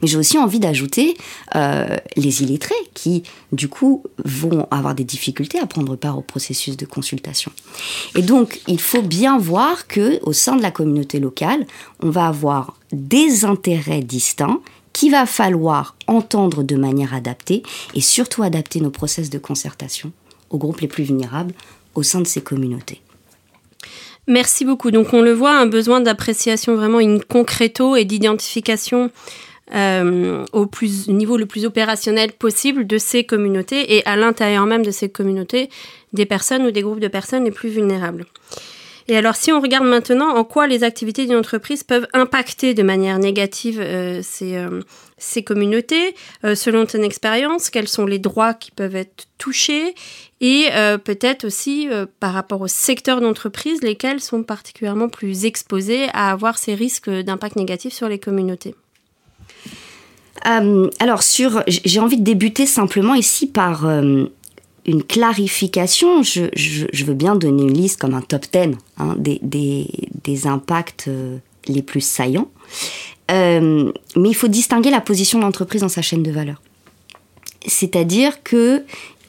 mais 0.00 0.08
j'ai 0.08 0.16
aussi 0.16 0.38
envie 0.38 0.60
d'ajouter 0.60 1.16
euh, 1.54 1.96
les 2.16 2.42
illettrés 2.42 2.74
qui, 2.94 3.22
du 3.52 3.68
coup, 3.68 4.02
vont 4.24 4.66
avoir 4.70 4.94
des 4.94 5.04
difficultés 5.04 5.58
à 5.58 5.66
prendre 5.66 5.96
part 5.96 6.18
au 6.18 6.22
processus 6.22 6.76
de 6.76 6.86
consultation. 6.86 7.52
Et 8.14 8.22
donc, 8.22 8.60
il 8.66 8.80
faut 8.80 9.02
bien 9.02 9.38
voir 9.38 9.86
que 9.86 10.20
au 10.22 10.32
sein 10.32 10.56
de 10.56 10.62
la 10.62 10.70
communauté 10.70 11.20
locale, 11.20 11.66
on 12.00 12.10
va 12.10 12.26
avoir 12.26 12.76
des 12.92 13.44
intérêts 13.44 14.02
distincts 14.02 14.60
qu'il 14.92 15.10
va 15.10 15.26
falloir 15.26 15.96
entendre 16.06 16.62
de 16.62 16.76
manière 16.76 17.14
adaptée 17.14 17.62
et 17.94 18.00
surtout 18.00 18.42
adapter 18.42 18.80
nos 18.80 18.90
process 18.90 19.28
de 19.28 19.38
concertation 19.38 20.12
aux 20.50 20.58
groupes 20.58 20.80
les 20.80 20.88
plus 20.88 21.04
vulnérables 21.04 21.52
au 21.94 22.02
sein 22.02 22.20
de 22.20 22.26
ces 22.26 22.40
communautés. 22.40 23.00
Merci 24.26 24.64
beaucoup. 24.64 24.90
Donc 24.90 25.12
on 25.12 25.20
le 25.20 25.32
voit, 25.32 25.54
un 25.54 25.66
besoin 25.66 26.00
d'appréciation 26.00 26.76
vraiment 26.76 26.98
in 26.98 27.18
concreto 27.18 27.96
et 27.96 28.04
d'identification 28.04 29.10
euh, 29.74 30.44
au 30.52 30.66
plus, 30.66 31.08
niveau 31.08 31.36
le 31.36 31.46
plus 31.46 31.66
opérationnel 31.66 32.32
possible 32.32 32.86
de 32.86 32.96
ces 32.96 33.24
communautés 33.24 33.96
et 33.96 34.06
à 34.06 34.14
l'intérieur 34.14 34.66
même 34.66 34.84
de 34.84 34.92
ces 34.92 35.08
communautés 35.08 35.68
des 36.12 36.26
personnes 36.26 36.64
ou 36.64 36.70
des 36.70 36.82
groupes 36.82 37.00
de 37.00 37.08
personnes 37.08 37.44
les 37.44 37.50
plus 37.50 37.70
vulnérables. 37.70 38.26
Et 39.08 39.16
alors, 39.16 39.36
si 39.36 39.52
on 39.52 39.60
regarde 39.60 39.84
maintenant 39.84 40.34
en 40.34 40.44
quoi 40.44 40.66
les 40.66 40.82
activités 40.82 41.26
d'une 41.26 41.36
entreprise 41.36 41.82
peuvent 41.82 42.06
impacter 42.14 42.72
de 42.72 42.82
manière 42.82 43.18
négative 43.18 43.78
euh, 43.78 44.20
ces, 44.22 44.56
euh, 44.56 44.80
ces, 45.18 45.42
communautés, 45.42 46.14
selon 46.54 46.86
ton 46.86 47.02
expérience, 47.02 47.68
quels 47.68 47.88
sont 47.88 48.06
les 48.06 48.18
droits 48.18 48.54
qui 48.54 48.70
peuvent 48.70 48.96
être 48.96 49.26
touchés 49.36 49.94
et 50.40 50.68
peut-être 51.04 51.44
aussi 51.44 51.88
par 52.20 52.34
rapport 52.34 52.60
au 52.60 52.66
secteur 52.66 53.22
d'entreprise, 53.22 53.82
lesquels 53.82 54.20
sont 54.20 54.42
particulièrement 54.42 55.08
plus 55.08 55.46
exposés 55.46 56.08
à 56.12 56.30
avoir 56.30 56.58
ces 56.58 56.74
risques 56.74 57.08
d'impact 57.08 57.56
négatif 57.56 57.94
sur 57.94 58.08
les 58.08 58.18
communautés. 58.18 58.74
Alors, 60.42 61.22
sur, 61.22 61.62
j'ai 61.66 62.00
envie 62.00 62.18
de 62.18 62.24
débuter 62.24 62.66
simplement 62.66 63.14
ici 63.14 63.46
par 63.46 63.86
une 64.86 65.02
clarification, 65.02 66.22
je, 66.22 67.04
veux 67.04 67.14
bien 67.14 67.36
donner 67.36 67.62
une 67.62 67.74
liste 67.74 68.00
comme 68.00 68.14
un 68.14 68.20
top 68.20 68.46
10 68.52 68.76
hein, 68.98 69.14
des, 69.18 70.46
impacts 70.46 71.08
euh, 71.08 71.38
les 71.66 71.82
plus 71.82 72.02
saillants. 72.02 72.50
Euh, 73.30 73.90
mais 74.16 74.28
il 74.28 74.34
faut 74.34 74.48
distinguer 74.48 74.90
la 74.90 75.00
position 75.00 75.38
de 75.38 75.44
l'entreprise 75.44 75.80
dans 75.80 75.88
sa 75.88 76.02
chaîne 76.02 76.22
de 76.22 76.30
valeur. 76.30 76.60
C'est-à-dire 77.66 78.42
que 78.42 78.84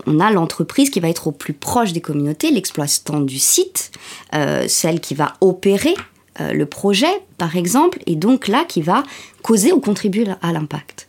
on 0.08 0.20
a 0.20 0.30
l'entreprise 0.30 0.90
qui 0.90 1.00
va 1.00 1.10
être 1.10 1.28
au 1.28 1.32
plus 1.32 1.54
proche 1.54 1.94
des 1.94 2.02
communautés, 2.02 2.52
l'exploitant 2.52 3.22
du 3.22 3.40
site, 3.40 3.92
euh, 4.36 4.66
celle 4.68 5.00
qui 5.00 5.16
va 5.16 5.34
opérer 5.42 5.96
le 6.40 6.66
projet, 6.66 7.22
par 7.38 7.56
exemple, 7.56 8.00
et 8.06 8.16
donc 8.16 8.48
là 8.48 8.66
qui 8.68 8.82
va 8.82 9.04
causer 9.42 9.72
ou 9.72 9.80
contribuer 9.80 10.26
à 10.42 10.52
l'impact. 10.52 11.08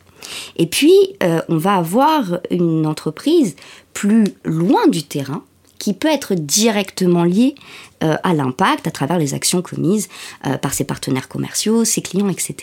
Et 0.55 0.67
puis, 0.67 0.93
on 1.21 1.57
va 1.57 1.75
avoir 1.75 2.39
une 2.49 2.85
entreprise 2.85 3.55
plus 3.93 4.25
loin 4.43 4.87
du 4.87 5.03
terrain, 5.03 5.43
qui 5.79 5.93
peut 5.93 6.07
être 6.07 6.33
directement 6.33 7.23
lié 7.23 7.55
euh, 8.03 8.15
à 8.23 8.33
l'impact 8.33 8.87
à 8.87 8.91
travers 8.91 9.17
les 9.17 9.33
actions 9.33 9.61
commises 9.61 10.07
euh, 10.45 10.57
par 10.57 10.73
ses 10.73 10.83
partenaires 10.83 11.27
commerciaux, 11.27 11.85
ses 11.85 12.01
clients, 12.01 12.29
etc. 12.29 12.55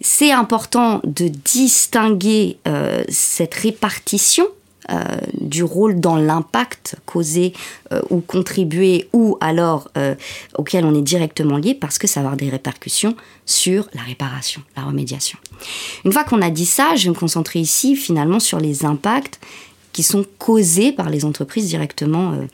C'est 0.00 0.32
important 0.32 1.00
de 1.04 1.28
distinguer 1.28 2.58
euh, 2.66 3.04
cette 3.08 3.54
répartition 3.54 4.46
du 5.40 5.62
rôle 5.62 6.00
dans 6.00 6.16
l'impact 6.16 6.96
causé 7.06 7.52
ou 8.10 8.20
contribué 8.20 9.08
ou 9.12 9.36
alors 9.40 9.90
auquel 10.56 10.84
on 10.84 10.94
est 10.94 11.02
directement 11.02 11.56
lié 11.56 11.74
parce 11.74 11.98
que 11.98 12.06
ça 12.06 12.20
va 12.20 12.26
avoir 12.26 12.36
des 12.36 12.48
répercussions 12.48 13.16
sur 13.46 13.88
la 13.94 14.02
réparation, 14.02 14.62
la 14.76 14.82
remédiation. 14.84 15.38
Une 16.04 16.12
fois 16.12 16.24
qu'on 16.24 16.42
a 16.42 16.50
dit 16.50 16.66
ça, 16.66 16.96
je 16.96 17.04
vais 17.04 17.10
me 17.10 17.14
concentrer 17.14 17.60
ici 17.60 17.96
finalement 17.96 18.40
sur 18.40 18.58
les 18.58 18.84
impacts 18.84 19.40
qui 19.92 20.02
sont 20.02 20.24
causées 20.38 20.92
par 20.92 21.10
les 21.10 21.24
entreprises 21.24 21.68
directement 21.68 22.32
euh, 22.32 22.46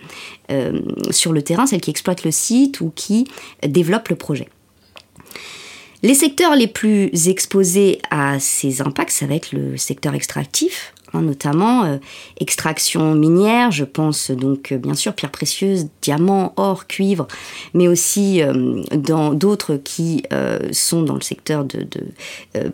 euh, 0.50 0.80
sur 1.11 1.32
le 1.32 1.42
terrain, 1.42 1.66
celles 1.66 1.80
qui 1.80 1.90
exploitent 1.90 2.25
le 2.25 2.30
site 2.30 2.80
ou 2.80 2.92
qui 2.94 3.26
développent 3.66 4.08
le 4.08 4.16
projet. 4.16 4.49
Les 6.02 6.14
secteurs 6.14 6.54
les 6.54 6.68
plus 6.68 7.28
exposés 7.28 8.00
à 8.11 8.38
ces 8.38 8.82
impacts, 8.82 9.11
ça 9.11 9.26
va 9.26 9.35
être 9.35 9.52
le 9.52 9.76
secteur 9.76 10.14
extractif, 10.14 10.94
Hein, 11.14 11.22
notamment 11.22 11.84
euh, 11.84 11.96
extraction 12.38 13.14
minière, 13.14 13.70
je 13.70 13.84
pense 13.84 14.30
donc 14.30 14.72
euh, 14.72 14.76
bien 14.76 14.92
sûr 14.92 15.14
pierres 15.14 15.30
précieuses, 15.30 15.86
diamants, 16.02 16.52
or, 16.56 16.86
cuivre, 16.86 17.26
mais 17.72 17.88
aussi 17.88 18.42
euh, 18.42 18.82
dans 18.92 19.32
d'autres 19.32 19.76
qui 19.76 20.22
sont 20.72 21.02
dans 21.02 21.14
le 21.14 21.20
secteur 21.20 21.64
de, 21.64 21.86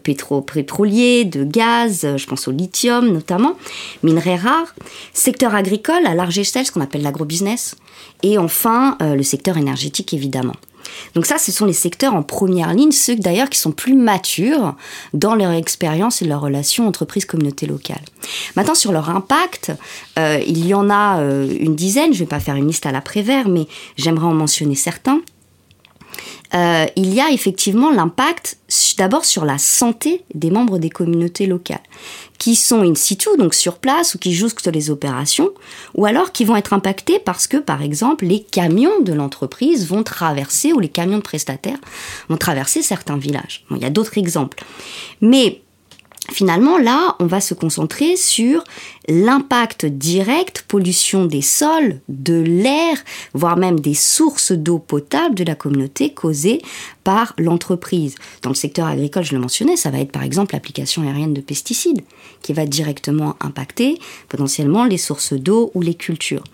pétro 0.03 0.41
pétrolier, 0.41 1.25
de 1.25 1.45
gaz, 1.45 2.07
je 2.17 2.27
pense 2.27 2.49
au 2.49 2.51
lithium 2.51 3.09
notamment, 3.09 3.55
minerais 4.03 4.37
rares, 4.37 4.75
secteur 5.13 5.55
agricole 5.55 6.07
à 6.07 6.15
large 6.15 6.39
échelle, 6.39 6.67
ce 6.67 6.73
qu'on 6.73 6.81
appelle 6.81 7.03
l'agrobusiness, 7.03 7.77
et 8.23 8.39
enfin 8.39 8.97
le 9.01 9.23
secteur 9.23 9.57
énergétique 9.57 10.15
évidemment. 10.15 10.57
Donc 11.15 11.27
ça, 11.27 11.39
ce 11.39 11.53
sont 11.53 11.67
les 11.67 11.73
secteurs 11.73 12.15
en 12.15 12.23
première 12.23 12.73
ligne, 12.73 12.93
ceux 12.93 13.17
d'ailleurs 13.17 13.51
qui 13.51 13.59
sont 13.59 13.73
plus 13.73 13.95
matures 13.95 14.75
dans 15.13 15.35
leur 15.35 15.53
expérience 15.53 16.23
et 16.23 16.25
leur 16.25 16.41
relation 16.41 16.87
entreprise-communauté 16.87 17.67
locale. 17.67 18.03
Maintenant, 18.57 18.75
sur 18.75 18.93
leur 18.93 19.11
impact, 19.11 19.73
euh, 20.19 20.41
il 20.47 20.67
y 20.67 20.75
en 20.75 20.91
a 20.91 21.21
euh, 21.21 21.49
une 21.59 21.75
dizaine, 21.75 22.13
je 22.13 22.19
ne 22.19 22.25
vais 22.25 22.29
pas 22.29 22.41
faire 22.41 22.57
une 22.57 22.67
liste 22.67 22.87
à 22.87 22.93
l'après-vert, 22.93 23.49
mais 23.49 23.67
j'aimerais 23.97 24.27
en 24.27 24.35
mentionner 24.35 24.75
certains. 24.75 25.21
Euh, 26.55 26.87
il 26.97 27.13
y 27.13 27.21
a 27.21 27.31
effectivement 27.31 27.91
l'impact 27.91 28.59
d'abord 28.97 29.25
sur 29.25 29.45
la 29.45 29.59
santé 29.59 30.25
des 30.35 30.51
membres 30.51 30.79
des 30.79 30.91
communautés 30.91 31.47
locales, 31.47 31.83
qui 32.39 32.57
sont 32.57 32.83
in 32.83 32.95
situ, 32.95 33.29
donc 33.39 33.55
sur 33.55 33.79
place, 33.79 34.15
ou 34.15 34.19
qui 34.19 34.35
sur 34.35 34.73
les 34.73 34.91
opérations, 34.91 35.51
ou 35.95 36.07
alors 36.07 36.33
qui 36.33 36.45
vont 36.45 36.57
être 36.57 36.73
impactés 36.73 37.19
parce 37.19 37.47
que, 37.47 37.57
par 37.57 37.83
exemple, 37.83 38.27
les 38.27 38.43
camions 38.43 39.01
de 39.01 39.13
l'entreprise 39.13 39.87
vont 39.89 40.03
traverser, 40.03 40.73
ou 40.73 40.81
les 40.81 40.89
camions 40.89 41.19
de 41.19 41.23
prestataires 41.23 41.79
vont 42.29 42.37
traverser 42.37 42.83
certains 42.83 43.17
villages. 43.17 43.65
il 43.71 43.79
y 43.79 43.85
a 43.85 43.91
d'autres 43.91 44.19
exemples. 44.19 44.63
Mais 45.21 45.63
Finalement, 46.33 46.79
là, 46.79 47.17
on 47.21 47.27
va 47.27 47.41
se 47.43 47.53
concentrer 47.53 48.17
sur 48.17 48.65
l'impact 49.09 49.85
direct, 49.85 50.65
pollution 50.67 51.27
des 51.27 51.43
sols, 51.43 52.01
de 52.09 52.41
l'air, 52.41 52.97
voire 53.35 53.59
même 53.59 53.79
des 53.79 53.93
sources 53.93 54.53
d'eau 54.53 54.79
potable 54.79 55.35
de 55.35 55.45
la 55.45 55.55
communauté 55.55 56.15
causées 56.15 56.63
par 57.05 57.35
l'entreprise. 57.37 58.15
Dans 58.41 58.49
le 58.49 58.55
secteur 58.55 58.87
agricole, 58.87 59.23
je 59.23 59.35
le 59.35 59.41
mentionnais, 59.41 59.77
ça 59.77 59.91
va 59.91 60.01
être 60.01 60.13
par 60.13 60.23
exemple 60.23 60.55
l'application 60.55 61.03
aérienne 61.03 61.35
de 61.35 61.43
pesticides 61.43 62.01
qui 62.41 62.55
va 62.55 62.65
directement 62.65 63.37
impacter 63.41 63.99
potentiellement 64.31 64.87
les 64.87 64.99
sources 64.99 65.35
d'eau 65.35 65.71
ou 65.75 65.83
les 65.83 65.95
cultures. 65.95 66.45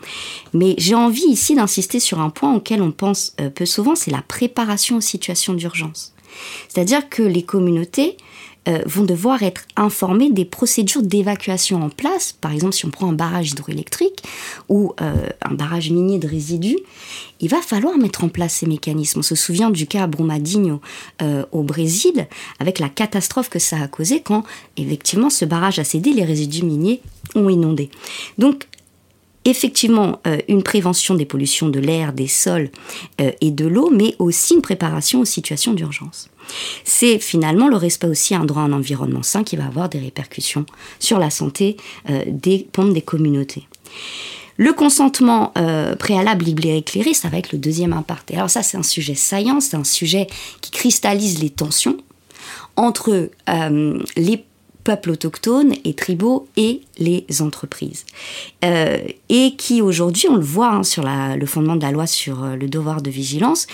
Mais 0.53 0.75
j'ai 0.79 0.97
envie 0.97 1.29
ici 1.29 1.55
d'insister 1.55 2.01
sur 2.01 2.19
un 2.19 2.31
point 2.31 2.57
auquel 2.57 2.83
on 2.83 2.91
pense 2.91 3.35
euh, 3.41 3.51
peu 3.51 3.67
souvent, 3.67 3.95
c'est 3.95 4.11
la 4.11 4.23
préparation 4.23 4.97
aux 4.97 5.01
situations 5.01 5.55
d'urgence. 5.55 6.13
C'est-à-dire 6.69 7.09
que 7.09 7.23
les 7.23 7.43
communautés 7.43 8.17
euh, 8.69 8.83
vont 8.85 9.05
devoir 9.05 9.43
être 9.43 9.63
informés 9.75 10.31
des 10.31 10.45
procédures 10.45 11.03
d'évacuation 11.03 11.83
en 11.83 11.89
place. 11.89 12.37
Par 12.39 12.53
exemple, 12.53 12.75
si 12.75 12.85
on 12.85 12.91
prend 12.91 13.09
un 13.09 13.15
barrage 13.15 13.53
hydroélectrique 13.53 14.23
ou 14.69 14.93
euh, 15.01 15.15
un 15.41 15.55
barrage 15.55 15.91
minier 15.91 16.19
de 16.19 16.29
résidus, 16.29 16.77
il 17.41 17.49
va 17.49 17.63
falloir 17.63 17.97
mettre 17.97 18.23
en 18.23 18.29
place 18.29 18.57
ces 18.57 18.67
mécanismes. 18.67 19.21
On 19.21 19.23
se 19.23 19.35
souvient 19.35 19.71
du 19.71 19.87
cas 19.87 20.03
à 20.03 20.07
Brumadinho 20.07 20.83
euh, 21.23 21.47
au 21.53 21.63
Brésil, 21.63 22.29
avec 22.59 22.81
la 22.81 22.91
catastrophe 22.91 23.49
que 23.49 23.59
ça 23.59 23.81
a 23.81 23.89
causé 23.89 24.21
quand 24.21 24.45
effectivement 24.77 25.31
ce 25.31 25.47
barrage 25.47 25.79
a 25.79 25.85
cédé, 25.85 26.13
les 26.13 26.25
résidus 26.25 26.63
miniers 26.63 27.01
ont 27.35 27.49
inondé. 27.49 27.89
Donc 28.37 28.69
effectivement 29.47 30.21
une 30.49 30.63
prévention 30.63 31.15
des 31.15 31.25
pollutions 31.25 31.71
de 31.71 31.81
l'air, 31.81 32.13
des 32.13 32.29
sols 32.29 32.71
et 33.19 33.51
de 33.51 33.67
l'eau, 33.67 33.89
mais 33.91 34.15
aussi 34.19 34.55
une 34.55 34.61
préparation 34.61 35.21
aux 35.21 35.25
situations 35.25 35.73
d'urgence 35.73 36.30
c'est 36.85 37.19
finalement 37.19 37.69
le 37.69 37.77
respect 37.77 38.07
aussi 38.07 38.35
à 38.35 38.41
un 38.41 38.45
droit 38.45 38.63
à 38.63 38.65
un 38.67 38.73
environnement 38.73 39.23
sain 39.23 39.45
qui 39.45 39.57
va 39.57 39.67
avoir 39.67 39.89
des 39.89 39.99
répercussions 39.99 40.67
sur 40.99 41.19
la 41.19 41.31
santé 41.31 41.77
euh, 42.09 42.25
des 42.27 42.67
pontes 42.73 42.93
des 42.93 43.03
communautés. 43.03 43.67
Le 44.57 44.73
consentement 44.73 45.53
euh, 45.57 45.97
préalable 45.97 46.45
libre 46.45 46.67
et 46.67 46.77
éclairé, 46.77 47.15
ça 47.15 47.29
va 47.29 47.39
être 47.39 47.53
le 47.53 47.59
deuxième 47.59 47.93
impact. 47.93 48.33
alors 48.33 48.51
ça, 48.51 48.63
c'est 48.63 48.77
un 48.77 48.83
sujet 48.83 49.15
saillant, 49.15 49.61
c'est 49.61 49.77
un 49.77 49.85
sujet 49.85 50.27
qui 50.61 50.71
cristallise 50.71 51.41
les 51.41 51.51
tensions 51.51 51.97
entre 52.77 53.31
euh, 53.49 53.99
les 54.17 54.45
peuples 54.85 55.11
autochtones 55.11 55.75
et 55.85 55.95
tribaux 55.95 56.49
et 56.57 56.83
les 56.99 57.27
entreprises. 57.41 58.05
et 58.63 59.55
qui 59.57 59.83
aujourd'hui, 59.83 60.27
on 60.29 60.37
le 60.37 60.45
voit 60.45 60.73
hein, 60.73 60.83
sur 60.83 61.05
le 61.05 61.47
fondement 61.47 61.77
de 61.77 61.83
la 61.83 61.91
loi 61.91 62.07
sur 62.07 62.45
le 62.45 62.67
devoir 62.67 63.03
de 63.03 63.11
vigilance, 63.11 63.67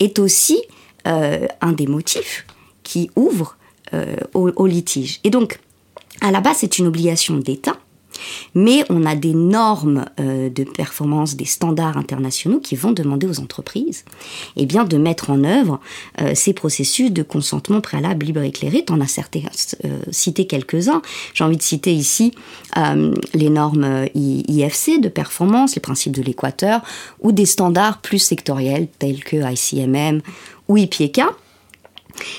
est 0.00 0.18
aussi 0.18 0.58
un 1.04 1.72
des 1.72 1.86
motifs 1.86 2.46
qui 2.82 3.10
ouvre 3.16 3.56
euh, 3.92 4.16
au, 4.32 4.66
litige. 4.66 5.20
Et 5.24 5.30
donc, 5.30 5.58
à 6.20 6.30
la 6.30 6.40
base, 6.40 6.58
c'est 6.58 6.78
une 6.78 6.86
obligation 6.86 7.36
d'État, 7.36 7.76
mais 8.54 8.84
on 8.88 9.04
a 9.04 9.14
des 9.14 9.34
normes 9.34 10.06
euh, 10.18 10.48
de 10.48 10.64
performance, 10.64 11.36
des 11.36 11.44
standards 11.44 11.96
internationaux 11.96 12.60
qui 12.60 12.76
vont 12.76 12.92
demander 12.92 13.26
aux 13.26 13.40
entreprises 13.40 14.04
eh 14.56 14.66
bien, 14.66 14.84
de 14.84 14.96
mettre 14.96 15.30
en 15.30 15.44
œuvre 15.44 15.80
ces 16.34 16.54
processus 16.54 17.12
de 17.12 17.22
consentement 17.22 17.80
préalable 17.80 18.24
libre 18.24 18.42
et 18.42 18.48
éclairé. 18.48 18.84
Tu 18.86 18.92
en 18.92 19.00
as 19.00 19.20
cité 20.10 20.46
quelques-uns. 20.46 21.02
J'ai 21.34 21.44
envie 21.44 21.58
de 21.58 21.62
citer 21.62 21.92
ici 21.92 22.32
les 23.34 23.50
normes 23.50 24.06
IFC 24.14 25.00
de 25.00 25.08
performance, 25.08 25.74
les 25.74 25.80
principes 25.80 26.16
de 26.16 26.22
l'équateur, 26.22 26.80
ou 27.20 27.32
des 27.32 27.46
standards 27.46 28.00
plus 28.00 28.18
sectoriels 28.18 28.88
tels 28.98 29.22
que 29.22 29.36
ICMM 29.36 30.22
ou 30.68 30.76
IPK. 30.76 31.22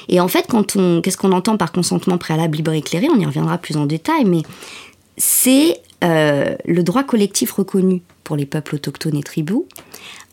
Et 0.07 0.19
en 0.19 0.27
fait, 0.27 0.45
quand 0.47 0.75
on, 0.75 1.01
qu'est-ce 1.01 1.17
qu'on 1.17 1.31
entend 1.31 1.57
par 1.57 1.71
consentement 1.71 2.17
préalable 2.17 2.57
libre 2.57 2.71
et 2.71 2.77
éclairé 2.77 3.07
On 3.09 3.19
y 3.19 3.25
reviendra 3.25 3.57
plus 3.57 3.77
en 3.77 3.85
détail, 3.85 4.25
mais 4.25 4.43
c'est 5.17 5.79
euh, 6.03 6.55
le 6.65 6.83
droit 6.83 7.03
collectif 7.03 7.51
reconnu 7.51 8.01
pour 8.23 8.35
les 8.35 8.45
peuples 8.45 8.75
autochtones 8.75 9.17
et 9.17 9.23
tribaux 9.23 9.67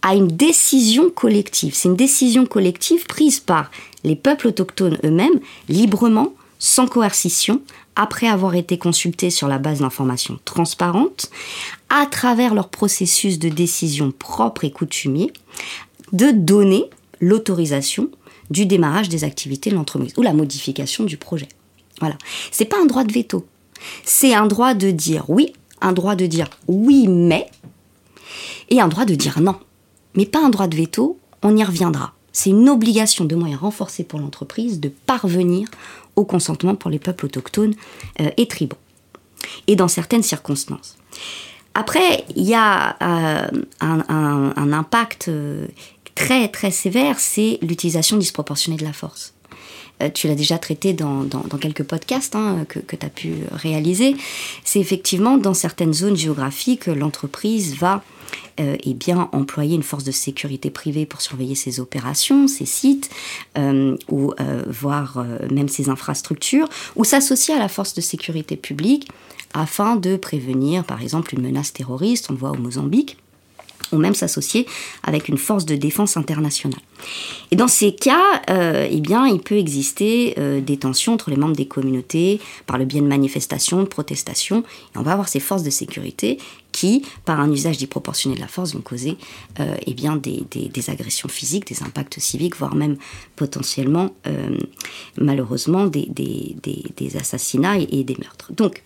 à 0.02 0.14
une 0.14 0.28
décision 0.28 1.10
collective. 1.10 1.74
C'est 1.74 1.88
une 1.88 1.96
décision 1.96 2.44
collective 2.44 3.06
prise 3.06 3.38
par 3.38 3.70
les 4.04 4.16
peuples 4.16 4.48
autochtones 4.48 4.98
eux-mêmes, 5.04 5.40
librement, 5.68 6.34
sans 6.58 6.86
coercition, 6.86 7.62
après 7.94 8.26
avoir 8.26 8.54
été 8.54 8.78
consultés 8.78 9.30
sur 9.30 9.48
la 9.48 9.58
base 9.58 9.80
d'informations 9.80 10.38
transparentes, 10.44 11.30
à 11.88 12.06
travers 12.06 12.54
leur 12.54 12.68
processus 12.68 13.38
de 13.38 13.48
décision 13.48 14.12
propre 14.12 14.64
et 14.64 14.70
coutumier, 14.70 15.32
de 16.12 16.30
donner 16.32 16.90
l'autorisation 17.22 18.10
du 18.50 18.66
démarrage 18.66 19.08
des 19.08 19.24
activités 19.24 19.70
de 19.70 19.76
l'entreprise 19.76 20.12
ou 20.18 20.22
la 20.22 20.34
modification 20.34 21.04
du 21.04 21.16
projet. 21.16 21.48
Voilà. 22.00 22.18
C'est 22.50 22.66
pas 22.66 22.76
un 22.78 22.84
droit 22.84 23.04
de 23.04 23.12
veto. 23.12 23.46
C'est 24.04 24.34
un 24.34 24.46
droit 24.46 24.74
de 24.74 24.90
dire 24.90 25.24
oui, 25.28 25.54
un 25.80 25.92
droit 25.92 26.16
de 26.16 26.26
dire 26.26 26.50
oui 26.68 27.06
mais 27.08 27.48
et 28.68 28.80
un 28.80 28.88
droit 28.88 29.04
de 29.04 29.14
dire 29.14 29.40
non. 29.40 29.56
Mais 30.14 30.26
pas 30.26 30.44
un 30.44 30.50
droit 30.50 30.66
de 30.66 30.76
veto, 30.76 31.18
on 31.42 31.56
y 31.56 31.64
reviendra. 31.64 32.12
C'est 32.32 32.50
une 32.50 32.68
obligation 32.68 33.24
de 33.24 33.34
moyens 33.36 33.60
renforcés 33.60 34.04
pour 34.04 34.18
l'entreprise 34.18 34.80
de 34.80 34.88
parvenir 34.88 35.68
au 36.16 36.24
consentement 36.24 36.74
pour 36.74 36.90
les 36.90 36.98
peuples 36.98 37.26
autochtones 37.26 37.74
euh, 38.20 38.30
et 38.36 38.46
tribaux. 38.46 38.76
Et 39.66 39.76
dans 39.76 39.88
certaines 39.88 40.22
circonstances. 40.22 40.96
Après, 41.74 42.24
il 42.36 42.44
y 42.44 42.54
a 42.54 42.96
euh, 43.02 43.48
un, 43.80 44.72
impact 44.72 45.28
euh, 45.28 45.66
très 46.14 46.48
très 46.48 46.70
sévère, 46.70 47.18
c'est 47.18 47.58
l'utilisation 47.62 48.16
disproportionnée 48.16 48.76
de 48.76 48.84
la 48.84 48.92
force. 48.92 49.34
tu 50.14 50.26
l'as 50.26 50.34
déjà 50.34 50.58
traité 50.58 50.92
dans, 50.92 51.28
quelques 51.60 51.84
podcasts 51.84 52.34
hein, 52.34 52.64
que, 52.68 52.80
tu 52.80 53.06
as 53.06 53.10
pu 53.10 53.34
réaliser. 53.52 54.16
C'est 54.64 54.80
effectivement 54.80 55.38
dans 55.38 55.54
certaines 55.54 55.94
zones 55.94 56.16
géographiques, 56.16 56.86
l'entreprise 56.86 57.76
va 57.76 58.02
euh, 58.60 58.76
et 58.84 58.92
bien 58.92 59.30
employer 59.32 59.74
une 59.74 59.82
force 59.82 60.04
de 60.04 60.10
sécurité 60.10 60.70
privée 60.70 61.06
pour 61.06 61.22
surveiller 61.22 61.54
ses 61.54 61.80
opérations, 61.80 62.48
ses 62.48 62.66
sites, 62.66 63.08
euh, 63.56 63.96
ou 64.08 64.34
euh, 64.40 64.62
voir 64.66 65.24
même 65.50 65.68
ses 65.68 65.88
infrastructures, 65.88 66.68
ou 66.96 67.04
s'associer 67.04 67.54
à 67.54 67.58
la 67.58 67.68
force 67.68 67.94
de 67.94 68.00
sécurité 68.00 68.56
publique 68.56 69.08
afin 69.54 69.96
de 69.96 70.16
prévenir, 70.16 70.84
par 70.84 71.02
exemple, 71.02 71.34
une 71.34 71.42
menace 71.42 71.72
terroriste, 71.72 72.26
on 72.30 72.34
le 72.34 72.38
voit 72.38 72.50
au 72.50 72.56
Mozambique, 72.56 73.18
ou 73.92 73.98
même 73.98 74.14
s'associer 74.14 74.66
avec 75.02 75.28
une 75.28 75.38
force 75.38 75.66
de 75.66 75.76
défense 75.76 76.16
internationale. 76.16 76.80
Et 77.50 77.56
dans 77.56 77.68
ces 77.68 77.94
cas, 77.94 78.42
euh, 78.50 78.88
eh 78.90 79.00
bien, 79.00 79.26
il 79.26 79.40
peut 79.40 79.56
exister 79.56 80.34
euh, 80.38 80.60
des 80.60 80.76
tensions 80.76 81.14
entre 81.14 81.30
les 81.30 81.36
membres 81.36 81.56
des 81.56 81.66
communautés 81.66 82.40
par 82.66 82.78
le 82.78 82.84
biais 82.84 83.00
de 83.00 83.06
manifestations, 83.06 83.82
de 83.82 83.88
protestations. 83.88 84.64
Et 84.94 84.98
on 84.98 85.02
va 85.02 85.12
avoir 85.12 85.28
ces 85.28 85.40
forces 85.40 85.62
de 85.62 85.70
sécurité 85.70 86.38
qui, 86.70 87.04
par 87.24 87.40
un 87.40 87.52
usage 87.52 87.78
disproportionné 87.78 88.36
de 88.36 88.40
la 88.40 88.48
force, 88.48 88.74
vont 88.74 88.80
causer 88.80 89.16
euh, 89.60 89.74
eh 89.86 89.94
bien, 89.94 90.16
des, 90.16 90.44
agressions 90.88 91.28
physiques, 91.28 91.66
des 91.66 91.82
impacts 91.82 92.18
civiques, 92.18 92.56
voire 92.56 92.74
même 92.74 92.96
potentiellement, 93.36 94.14
malheureusement, 95.18 95.86
des, 95.86 96.08
des, 96.08 97.16
assassinats 97.16 97.78
et, 97.78 97.88
et 97.92 98.04
des 98.04 98.16
meurtres. 98.16 98.52
Donc, 98.54 98.82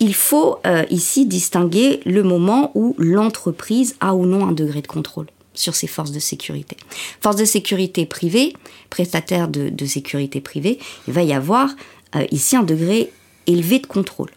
il 0.00 0.14
faut 0.14 0.58
euh, 0.66 0.84
ici 0.90 1.26
distinguer 1.26 2.00
le 2.04 2.22
moment 2.22 2.70
où 2.74 2.94
l'entreprise 2.98 3.96
a 4.00 4.14
ou 4.14 4.26
non 4.26 4.46
un 4.46 4.52
degré 4.52 4.82
de 4.82 4.86
contrôle 4.86 5.26
sur 5.54 5.74
ses 5.74 5.88
forces 5.88 6.12
de 6.12 6.20
sécurité. 6.20 6.76
Forces 7.20 7.36
de 7.36 7.44
sécurité 7.44 8.06
privées, 8.06 8.52
prestataires 8.90 9.48
de, 9.48 9.86
sécurité 9.86 10.40
privée, 10.40 10.78
il 11.08 11.14
va 11.14 11.22
y 11.24 11.32
avoir 11.32 11.70
euh, 12.14 12.24
ici 12.30 12.54
un 12.56 12.62
degré 12.62 13.12
élevé 13.46 13.80
de 13.80 13.86
contrôle. 13.86 14.30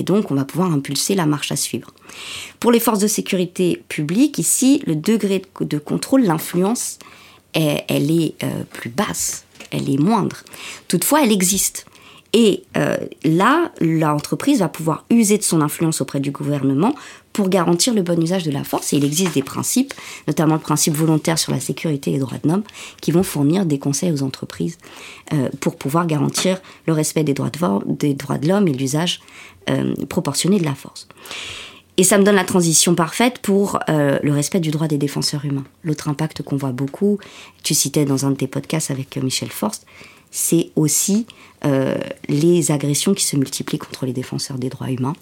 Et 0.00 0.02
donc, 0.02 0.32
on 0.32 0.34
va 0.34 0.44
pouvoir 0.44 0.72
impulser 0.72 1.14
la 1.14 1.26
marche 1.26 1.52
à 1.52 1.56
suivre. 1.56 1.92
Pour 2.58 2.72
les 2.72 2.80
forces 2.80 2.98
de 2.98 3.06
sécurité 3.06 3.84
publiques, 3.88 4.38
ici, 4.38 4.82
le 4.86 4.96
degré 4.96 5.42
de 5.60 5.78
contrôle, 5.78 6.22
l'influence, 6.24 6.98
elle, 7.52 8.10
est 8.10 8.34
euh, 8.42 8.64
plus 8.72 8.90
basse, 8.90 9.44
elle 9.70 9.88
est 9.88 9.98
moindre. 9.98 10.38
Toutefois, 10.88 11.22
elle 11.22 11.30
existe. 11.30 11.86
Et 12.36 12.64
euh, 12.76 12.96
là, 13.22 13.70
l'entreprise 13.80 14.58
va 14.58 14.68
pouvoir 14.68 15.04
user 15.08 15.38
de 15.38 15.44
son 15.44 15.60
influence 15.60 16.00
auprès 16.00 16.18
du 16.18 16.32
gouvernement 16.32 16.92
pour 17.32 17.48
garantir 17.48 17.94
le 17.94 18.02
bon 18.02 18.20
usage 18.20 18.42
de 18.42 18.50
la 18.50 18.64
force. 18.64 18.92
Et 18.92 18.96
il 18.96 19.04
existe 19.04 19.34
des 19.34 19.42
principes, 19.42 19.94
notamment 20.26 20.54
le 20.54 20.60
principe 20.60 20.94
volontaire 20.94 21.38
sur 21.38 21.52
la 21.52 21.60
sécurité 21.60 22.10
et 22.10 22.14
les 22.14 22.18
droits 22.18 22.38
de 22.42 22.48
l'homme, 22.48 22.64
qui 23.00 23.12
vont 23.12 23.22
fournir 23.22 23.64
des 23.66 23.78
conseils 23.78 24.10
aux 24.10 24.24
entreprises 24.24 24.78
euh, 25.32 25.48
pour 25.60 25.76
pouvoir 25.76 26.08
garantir 26.08 26.60
le 26.88 26.92
respect 26.92 27.22
des 27.22 27.34
droits 27.34 27.50
de, 27.50 28.48
l'homme 28.48 28.66
et 28.66 28.72
l'usage 28.72 29.20
euh, 29.70 29.94
proportionné 30.08 30.58
de 30.58 30.64
la 30.64 30.74
force. 30.74 31.06
Et 31.96 32.02
ça 32.02 32.18
me 32.18 32.24
donne 32.24 32.34
la 32.34 32.44
transition 32.44 32.96
parfaite 32.96 33.38
pour 33.38 33.78
le 33.86 34.32
respect 34.32 34.58
du 34.58 34.72
droit 34.72 34.88
des 34.88 34.98
défenseurs 34.98 35.44
humains. 35.44 35.62
L'autre 35.84 36.08
impact 36.08 36.42
qu'on 36.42 36.56
voit 36.56 36.72
beaucoup, 36.72 37.20
tu 37.62 37.72
citais 37.72 38.04
dans 38.04 38.26
un 38.26 38.32
de 38.32 38.36
tes 38.36 38.48
podcasts 38.48 38.90
avec 38.90 39.16
Michel 39.16 39.48
Forst, 39.48 39.86
c'est 40.34 40.70
aussi 40.74 41.26
euh, 41.64 41.96
les 42.28 42.72
agressions 42.72 43.14
qui 43.14 43.24
se 43.24 43.36
multiplient 43.36 43.78
contre 43.78 44.04
les 44.04 44.12
défenseurs 44.12 44.58
des 44.58 44.68
droits 44.68 44.90
humains, 44.90 45.14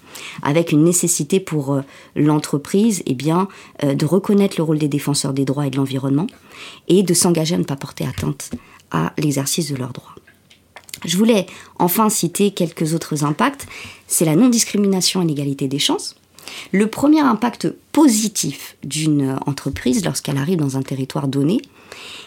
avec 0.42 0.72
une 0.72 0.82
nécessité 0.82 1.38
pour 1.38 1.74
euh, 1.74 1.82
l'entreprise 2.16 3.02
eh 3.04 3.16
euh, 3.84 3.94
de 3.94 4.06
reconnaître 4.06 4.54
le 4.56 4.64
rôle 4.64 4.78
des 4.78 4.88
défenseurs 4.88 5.34
des 5.34 5.44
droits 5.44 5.66
et 5.66 5.70
de 5.70 5.76
l'environnement 5.76 6.26
et 6.88 7.02
de 7.02 7.12
s'engager 7.12 7.54
à 7.54 7.58
ne 7.58 7.64
pas 7.64 7.76
porter 7.76 8.06
atteinte 8.06 8.52
à 8.90 9.12
l'exercice 9.18 9.70
de 9.70 9.76
leurs 9.76 9.92
droits. 9.92 10.14
Je 11.04 11.18
voulais 11.18 11.46
enfin 11.78 12.08
citer 12.08 12.52
quelques 12.52 12.94
autres 12.94 13.22
impacts. 13.22 13.66
C'est 14.06 14.24
la 14.24 14.34
non-discrimination 14.34 15.20
et 15.20 15.26
l'égalité 15.26 15.68
des 15.68 15.78
chances. 15.78 16.16
Le 16.70 16.86
premier 16.86 17.20
impact 17.20 17.68
positif 17.92 18.76
d'une 18.82 19.36
entreprise 19.46 20.04
lorsqu'elle 20.04 20.38
arrive 20.38 20.58
dans 20.58 20.78
un 20.78 20.82
territoire 20.82 21.28
donné, 21.28 21.60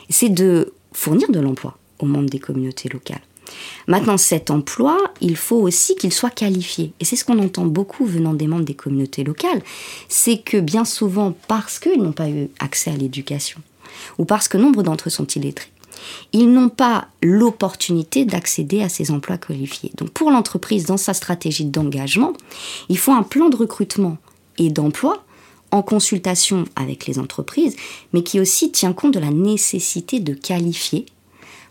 c'est 0.09 0.29
de 0.29 0.73
fournir 0.93 1.31
de 1.31 1.39
l'emploi 1.39 1.77
aux 1.99 2.05
membres 2.05 2.29
des 2.29 2.39
communautés 2.39 2.89
locales. 2.89 3.21
Maintenant, 3.87 4.17
cet 4.17 4.49
emploi, 4.49 4.97
il 5.21 5.35
faut 5.35 5.57
aussi 5.57 5.95
qu'il 5.95 6.11
soit 6.11 6.29
qualifié. 6.29 6.93
Et 6.99 7.05
c'est 7.05 7.15
ce 7.15 7.25
qu'on 7.25 7.39
entend 7.39 7.65
beaucoup 7.65 8.05
venant 8.05 8.33
des 8.33 8.47
membres 8.47 8.65
des 8.65 8.73
communautés 8.73 9.23
locales. 9.23 9.61
C'est 10.09 10.37
que 10.37 10.57
bien 10.57 10.85
souvent, 10.85 11.35
parce 11.47 11.79
qu'ils 11.79 12.01
n'ont 12.01 12.11
pas 12.11 12.29
eu 12.29 12.49
accès 12.59 12.91
à 12.91 12.95
l'éducation, 12.95 13.61
ou 14.17 14.25
parce 14.25 14.47
que 14.47 14.57
nombre 14.57 14.83
d'entre 14.83 15.07
eux 15.07 15.11
sont 15.11 15.27
illettrés, 15.27 15.69
ils 16.33 16.51
n'ont 16.51 16.69
pas 16.69 17.07
l'opportunité 17.21 18.25
d'accéder 18.25 18.81
à 18.81 18.89
ces 18.89 19.11
emplois 19.11 19.37
qualifiés. 19.37 19.91
Donc 19.97 20.09
pour 20.09 20.31
l'entreprise, 20.31 20.85
dans 20.85 20.97
sa 20.97 21.13
stratégie 21.13 21.65
d'engagement, 21.65 22.33
il 22.89 22.97
faut 22.97 23.13
un 23.13 23.23
plan 23.23 23.49
de 23.49 23.55
recrutement 23.55 24.17
et 24.57 24.69
d'emploi 24.69 25.23
en 25.71 25.81
consultation 25.81 26.65
avec 26.75 27.05
les 27.05 27.19
entreprises, 27.19 27.75
mais 28.13 28.23
qui 28.23 28.39
aussi 28.39 28.71
tient 28.71 28.93
compte 28.93 29.13
de 29.13 29.19
la 29.19 29.31
nécessité 29.31 30.19
de 30.19 30.33
qualifier 30.33 31.05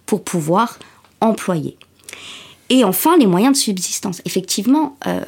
pour 0.07 0.25
pouvoir 0.25 0.79
employer. 1.21 1.77
Et 2.71 2.85
enfin, 2.85 3.17
les 3.17 3.27
moyens 3.27 3.57
de 3.57 3.62
subsistance. 3.62 4.23
Effectivement, 4.25 4.97
euh, 5.07 5.21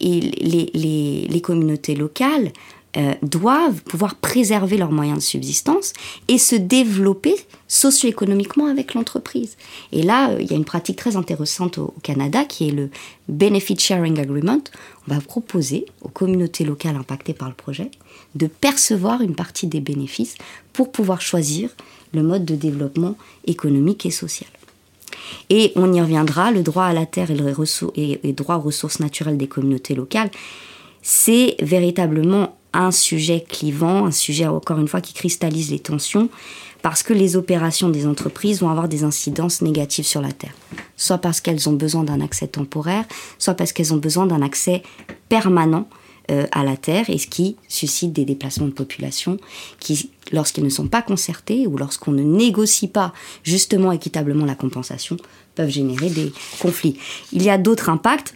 les, 0.00 1.40
communautés 1.42 1.94
locales 1.94 2.52
euh, 2.96 3.14
doivent 3.22 3.82
pouvoir 3.82 4.16
préserver 4.16 4.76
leurs 4.76 4.92
moyens 4.92 5.18
de 5.18 5.22
subsistance 5.22 5.92
et 6.26 6.38
se 6.38 6.56
développer 6.56 7.34
socio-économiquement 7.68 8.66
avec 8.66 8.94
l'entreprise. 8.94 9.56
Et 9.92 10.02
là, 10.02 10.30
euh, 10.30 10.38
il 10.40 10.50
y 10.50 10.52
a 10.52 10.56
une 10.56 10.64
pratique 10.64 10.96
très 10.96 11.16
intéressante 11.16 11.78
au, 11.78 11.94
Canada 12.02 12.44
qui 12.44 12.68
est 12.68 12.72
le 12.72 12.90
Benefit 13.28 13.78
Sharing 13.78 14.18
Agreement. 14.18 14.60
On 15.06 15.14
va 15.14 15.20
proposer 15.20 15.86
aux 16.02 16.08
communautés 16.08 16.64
locales 16.64 16.96
impactées 16.96 17.34
par 17.34 17.48
le 17.48 17.54
projet 17.54 17.90
de 18.34 18.46
percevoir 18.46 19.22
une 19.22 19.34
partie 19.34 19.66
des 19.66 19.80
bénéfices 19.80 20.36
pour 20.72 20.92
pouvoir 20.92 21.20
choisir 21.20 21.70
le 22.12 22.22
mode 22.22 22.44
de 22.44 22.54
développement 22.54 23.16
économique 23.46 24.06
et 24.06 24.10
social. 24.10 24.48
Et 25.50 25.72
on 25.76 25.92
y 25.92 26.00
reviendra, 26.00 26.50
le 26.50 26.62
droit 26.62 26.84
à 26.84 26.92
la 26.92 27.06
terre 27.06 27.30
et 27.30 27.34
le, 27.34 28.32
droit 28.32 28.56
aux 28.56 28.60
ressources 28.60 29.00
naturelles 29.00 29.36
des 29.36 29.48
communautés 29.48 29.94
locales, 29.94 30.30
c'est 31.02 31.56
véritablement 31.60 32.56
un 32.72 32.90
sujet 32.90 33.44
clivant, 33.48 34.06
un 34.06 34.10
sujet 34.10 34.46
encore 34.46 34.78
une 34.78 34.88
fois 34.88 35.00
qui 35.00 35.14
cristallise 35.14 35.70
les 35.70 35.78
tensions, 35.78 36.28
parce 36.82 37.02
que 37.02 37.12
les 37.12 37.36
opérations 37.36 37.88
des 37.88 38.06
entreprises 38.06 38.60
vont 38.60 38.68
avoir 38.68 38.88
des 38.88 39.04
incidences 39.04 39.62
négatives 39.62 40.06
sur 40.06 40.20
la 40.20 40.32
terre. 40.32 40.54
Soit 40.96 41.18
parce 41.18 41.40
qu'elles 41.40 41.68
ont 41.68 41.72
besoin 41.72 42.04
d'un 42.04 42.20
accès 42.20 42.46
temporaire, 42.46 43.04
soit 43.38 43.54
parce 43.54 43.72
qu'elles 43.72 43.92
ont 43.94 43.98
besoin 43.98 44.26
d'un 44.26 44.42
accès 44.42 44.82
permanent 45.28 45.88
euh, 46.30 46.46
à 46.52 46.62
la 46.62 46.76
terre, 46.76 47.08
et 47.08 47.16
ce 47.16 47.26
qui 47.26 47.56
suscite 47.68 48.12
des 48.12 48.24
déplacements 48.24 48.66
de 48.66 48.72
population 48.72 49.38
qui, 49.80 50.10
lorsqu'ils 50.30 50.64
ne 50.64 50.68
sont 50.68 50.86
pas 50.86 51.00
concertés 51.00 51.66
ou 51.66 51.78
lorsqu'on 51.78 52.12
ne 52.12 52.22
négocie 52.22 52.88
pas 52.88 53.14
justement 53.42 53.92
équitablement 53.92 54.44
la 54.44 54.54
compensation, 54.54 55.16
peuvent 55.54 55.70
générer 55.70 56.10
des 56.10 56.32
conflits. 56.60 56.98
Il 57.32 57.42
y 57.42 57.50
a 57.50 57.56
d'autres 57.58 57.88
impacts. 57.88 58.34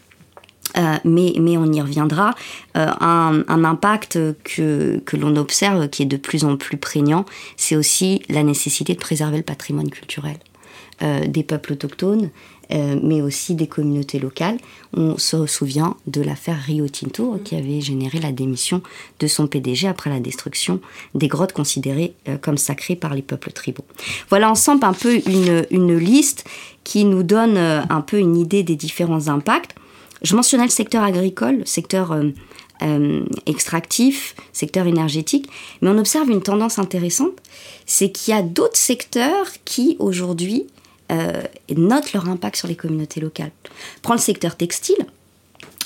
Euh, 0.79 0.97
mais, 1.05 1.35
mais, 1.39 1.59
on 1.59 1.71
y 1.71 1.83
reviendra. 1.83 2.35
Euh, 2.79 2.87
un, 3.01 3.45
un, 3.47 3.65
impact 3.65 4.19
que, 4.43 5.03
que 5.05 5.17
l'on 5.19 5.37
observe 5.37 5.91
qui 5.91 6.05
est 6.05 6.07
de 6.07 6.17
plus 6.17 6.45
en 6.45 6.57
plus 6.57 6.79
prégnant, 6.79 7.27
c'est 7.59 7.77
aussi 7.77 8.23
la 8.31 8.43
nécessité 8.43 8.95
de 8.95 8.99
préserver 8.99 9.37
le 9.37 9.43
patrimoine 9.43 9.91
culturel 9.91 10.39
des 11.27 11.43
peuples 11.43 11.73
autochtones, 11.73 12.31
euh, 12.73 12.99
mais 13.03 13.21
aussi 13.21 13.55
des 13.55 13.67
communautés 13.67 14.19
locales. 14.19 14.59
On 14.97 15.19
se 15.19 15.47
souvient 15.47 15.97
de 16.07 16.23
l'affaire 16.23 16.59
Rio 16.59 16.89
Tinto 16.89 17.39
qui 17.45 17.57
avait 17.57 17.81
généré 17.81 18.19
la 18.19 18.33
démission 18.33 18.83
de 19.19 19.27
son 19.27 19.47
PDG 19.47 19.89
après 19.89 20.11
la 20.11 20.21
destruction 20.21 20.81
des 21.15 21.29
grottes 21.29 21.53
considérées 21.53 22.15
euh, 22.29 22.37
comme 22.39 22.59
sacrées 22.59 22.97
par 22.97 23.15
les 23.15 23.23
peuples 23.23 23.53
tribaux. 23.53 23.85
Voilà 24.29 24.51
ensemble 24.51 24.85
un 24.85 24.93
peu 24.93 25.21
une, 25.27 25.67
une 25.71 25.97
liste 25.97 26.45
qui 26.85 27.05
nous 27.05 27.23
donne 27.23 27.57
euh, 27.57 27.83
un 27.91 28.01
peu 28.01 28.19
une 28.19 28.37
idée 28.37 28.63
des 28.63 28.77
différents 28.77 29.29
impacts. 29.29 29.75
Je 30.23 30.35
mentionnais 30.37 30.65
le 30.65 30.71
secteur 30.71 31.03
agricole, 31.03 31.59
le 31.59 31.67
secteur 31.67 32.13
euh, 32.83 33.25
extractif, 33.47 34.35
secteur 34.53 34.87
énergétique, 34.87 35.49
mais 35.81 35.91
on 35.91 35.99
observe 35.99 36.31
une 36.31 36.43
tendance 36.43 36.79
intéressante, 36.79 37.35
c'est 37.87 38.11
qu'il 38.11 38.35
y 38.35 38.37
a 38.37 38.43
d'autres 38.43 38.77
secteurs 38.77 39.47
qui 39.65 39.97
aujourd'hui 39.99 40.67
euh, 41.13 41.43
notent 41.77 42.13
leur 42.13 42.29
impact 42.29 42.57
sur 42.57 42.69
les 42.69 42.77
communautés 42.77 43.21
locales. 43.21 43.53
Prends 44.03 44.15
le 44.15 44.21
secteur 44.21 44.57
textile, 44.57 45.07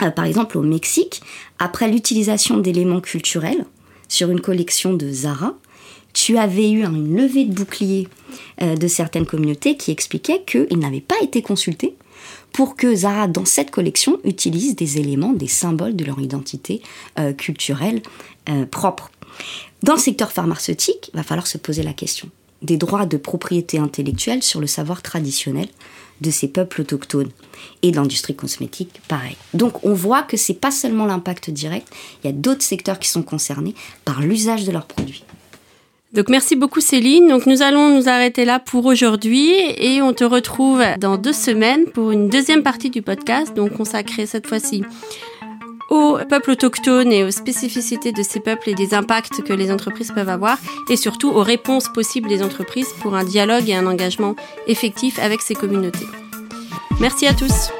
euh, 0.02 0.10
par 0.10 0.24
exemple 0.24 0.58
au 0.58 0.62
Mexique, 0.62 1.20
après 1.58 1.88
l'utilisation 1.88 2.58
d'éléments 2.58 3.00
culturels 3.00 3.64
sur 4.08 4.30
une 4.30 4.40
collection 4.40 4.94
de 4.94 5.10
Zara, 5.10 5.54
tu 6.12 6.38
avais 6.38 6.70
eu 6.70 6.84
une 6.84 7.14
levée 7.14 7.44
de 7.44 7.52
bouclier 7.52 8.08
de 8.58 8.88
certaines 8.88 9.26
communautés 9.26 9.76
qui 9.76 9.90
expliquaient 9.90 10.42
qu'ils 10.46 10.78
n'avaient 10.78 11.02
pas 11.02 11.16
été 11.20 11.42
consultés 11.42 11.94
pour 12.56 12.74
que 12.74 12.94
Zara, 12.94 13.28
dans 13.28 13.44
cette 13.44 13.70
collection, 13.70 14.18
utilise 14.24 14.76
des 14.76 14.98
éléments, 14.98 15.34
des 15.34 15.46
symboles 15.46 15.94
de 15.94 16.06
leur 16.06 16.18
identité 16.20 16.80
euh, 17.18 17.34
culturelle 17.34 18.00
euh, 18.48 18.64
propre. 18.64 19.10
Dans 19.82 19.92
le 19.92 20.00
secteur 20.00 20.32
pharmaceutique, 20.32 21.10
il 21.12 21.16
va 21.18 21.22
falloir 21.22 21.46
se 21.46 21.58
poser 21.58 21.82
la 21.82 21.92
question 21.92 22.30
des 22.62 22.76
droits 22.76 23.06
de 23.06 23.16
propriété 23.16 23.78
intellectuelle 23.78 24.42
sur 24.42 24.60
le 24.60 24.66
savoir 24.66 25.02
traditionnel 25.02 25.68
de 26.20 26.30
ces 26.30 26.48
peuples 26.48 26.80
autochtones. 26.80 27.30
Et 27.82 27.92
l'industrie 27.92 28.34
cosmétique, 28.34 29.00
pareil. 29.08 29.36
Donc 29.54 29.84
on 29.84 29.92
voit 29.92 30.22
que 30.22 30.36
c'est 30.36 30.54
pas 30.54 30.70
seulement 30.70 31.06
l'impact 31.06 31.50
direct, 31.50 31.88
il 32.22 32.26
y 32.26 32.30
a 32.30 32.32
d'autres 32.32 32.62
secteurs 32.62 32.98
qui 32.98 33.08
sont 33.08 33.22
concernés 33.22 33.74
par 34.04 34.22
l'usage 34.22 34.64
de 34.64 34.72
leurs 34.72 34.86
produits. 34.86 35.24
Donc 36.12 36.28
merci 36.30 36.56
beaucoup 36.56 36.80
Céline. 36.80 37.28
Donc 37.28 37.46
nous 37.46 37.62
allons 37.62 37.94
nous 37.94 38.08
arrêter 38.08 38.44
là 38.44 38.58
pour 38.58 38.86
aujourd'hui 38.86 39.52
et 39.76 40.00
on 40.00 40.14
te 40.14 40.24
retrouve 40.24 40.82
dans 40.98 41.18
deux 41.18 41.32
semaines 41.32 41.84
pour 41.86 42.10
une 42.10 42.28
deuxième 42.28 42.62
partie 42.62 42.90
du 42.90 43.02
podcast, 43.02 43.54
donc 43.54 43.74
consacrée 43.74 44.24
cette 44.24 44.46
fois-ci 44.46 44.82
aux 45.96 46.18
peuples 46.28 46.52
autochtones 46.52 47.12
et 47.12 47.24
aux 47.24 47.30
spécificités 47.30 48.12
de 48.12 48.22
ces 48.22 48.40
peuples 48.40 48.70
et 48.70 48.74
des 48.74 48.94
impacts 48.94 49.42
que 49.42 49.52
les 49.52 49.72
entreprises 49.72 50.12
peuvent 50.12 50.28
avoir 50.28 50.58
et 50.90 50.96
surtout 50.96 51.30
aux 51.30 51.42
réponses 51.42 51.88
possibles 51.88 52.28
des 52.28 52.42
entreprises 52.42 52.92
pour 53.00 53.14
un 53.14 53.24
dialogue 53.24 53.68
et 53.68 53.74
un 53.74 53.86
engagement 53.86 54.36
effectif 54.66 55.18
avec 55.18 55.40
ces 55.40 55.54
communautés. 55.54 56.06
Merci 57.00 57.26
à 57.26 57.34
tous. 57.34 57.70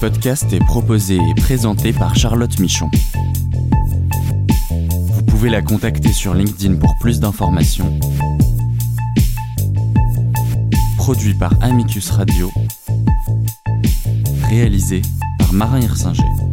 podcast 0.00 0.52
est 0.52 0.64
proposé 0.64 1.16
et 1.16 1.34
présenté 1.34 1.92
par 1.92 2.14
Charlotte 2.14 2.56
Michon. 2.60 2.88
Vous 4.70 5.22
pouvez 5.24 5.50
la 5.50 5.60
contacter 5.60 6.12
sur 6.12 6.34
LinkedIn 6.34 6.76
pour 6.76 6.94
plus 7.00 7.18
d'informations. 7.18 7.98
Produit 11.08 11.32
par 11.32 11.54
Amicus 11.62 12.10
Radio. 12.10 12.52
Réalisé 14.50 15.00
par 15.38 15.54
Marin 15.54 15.80
Hirsinger. 15.80 16.47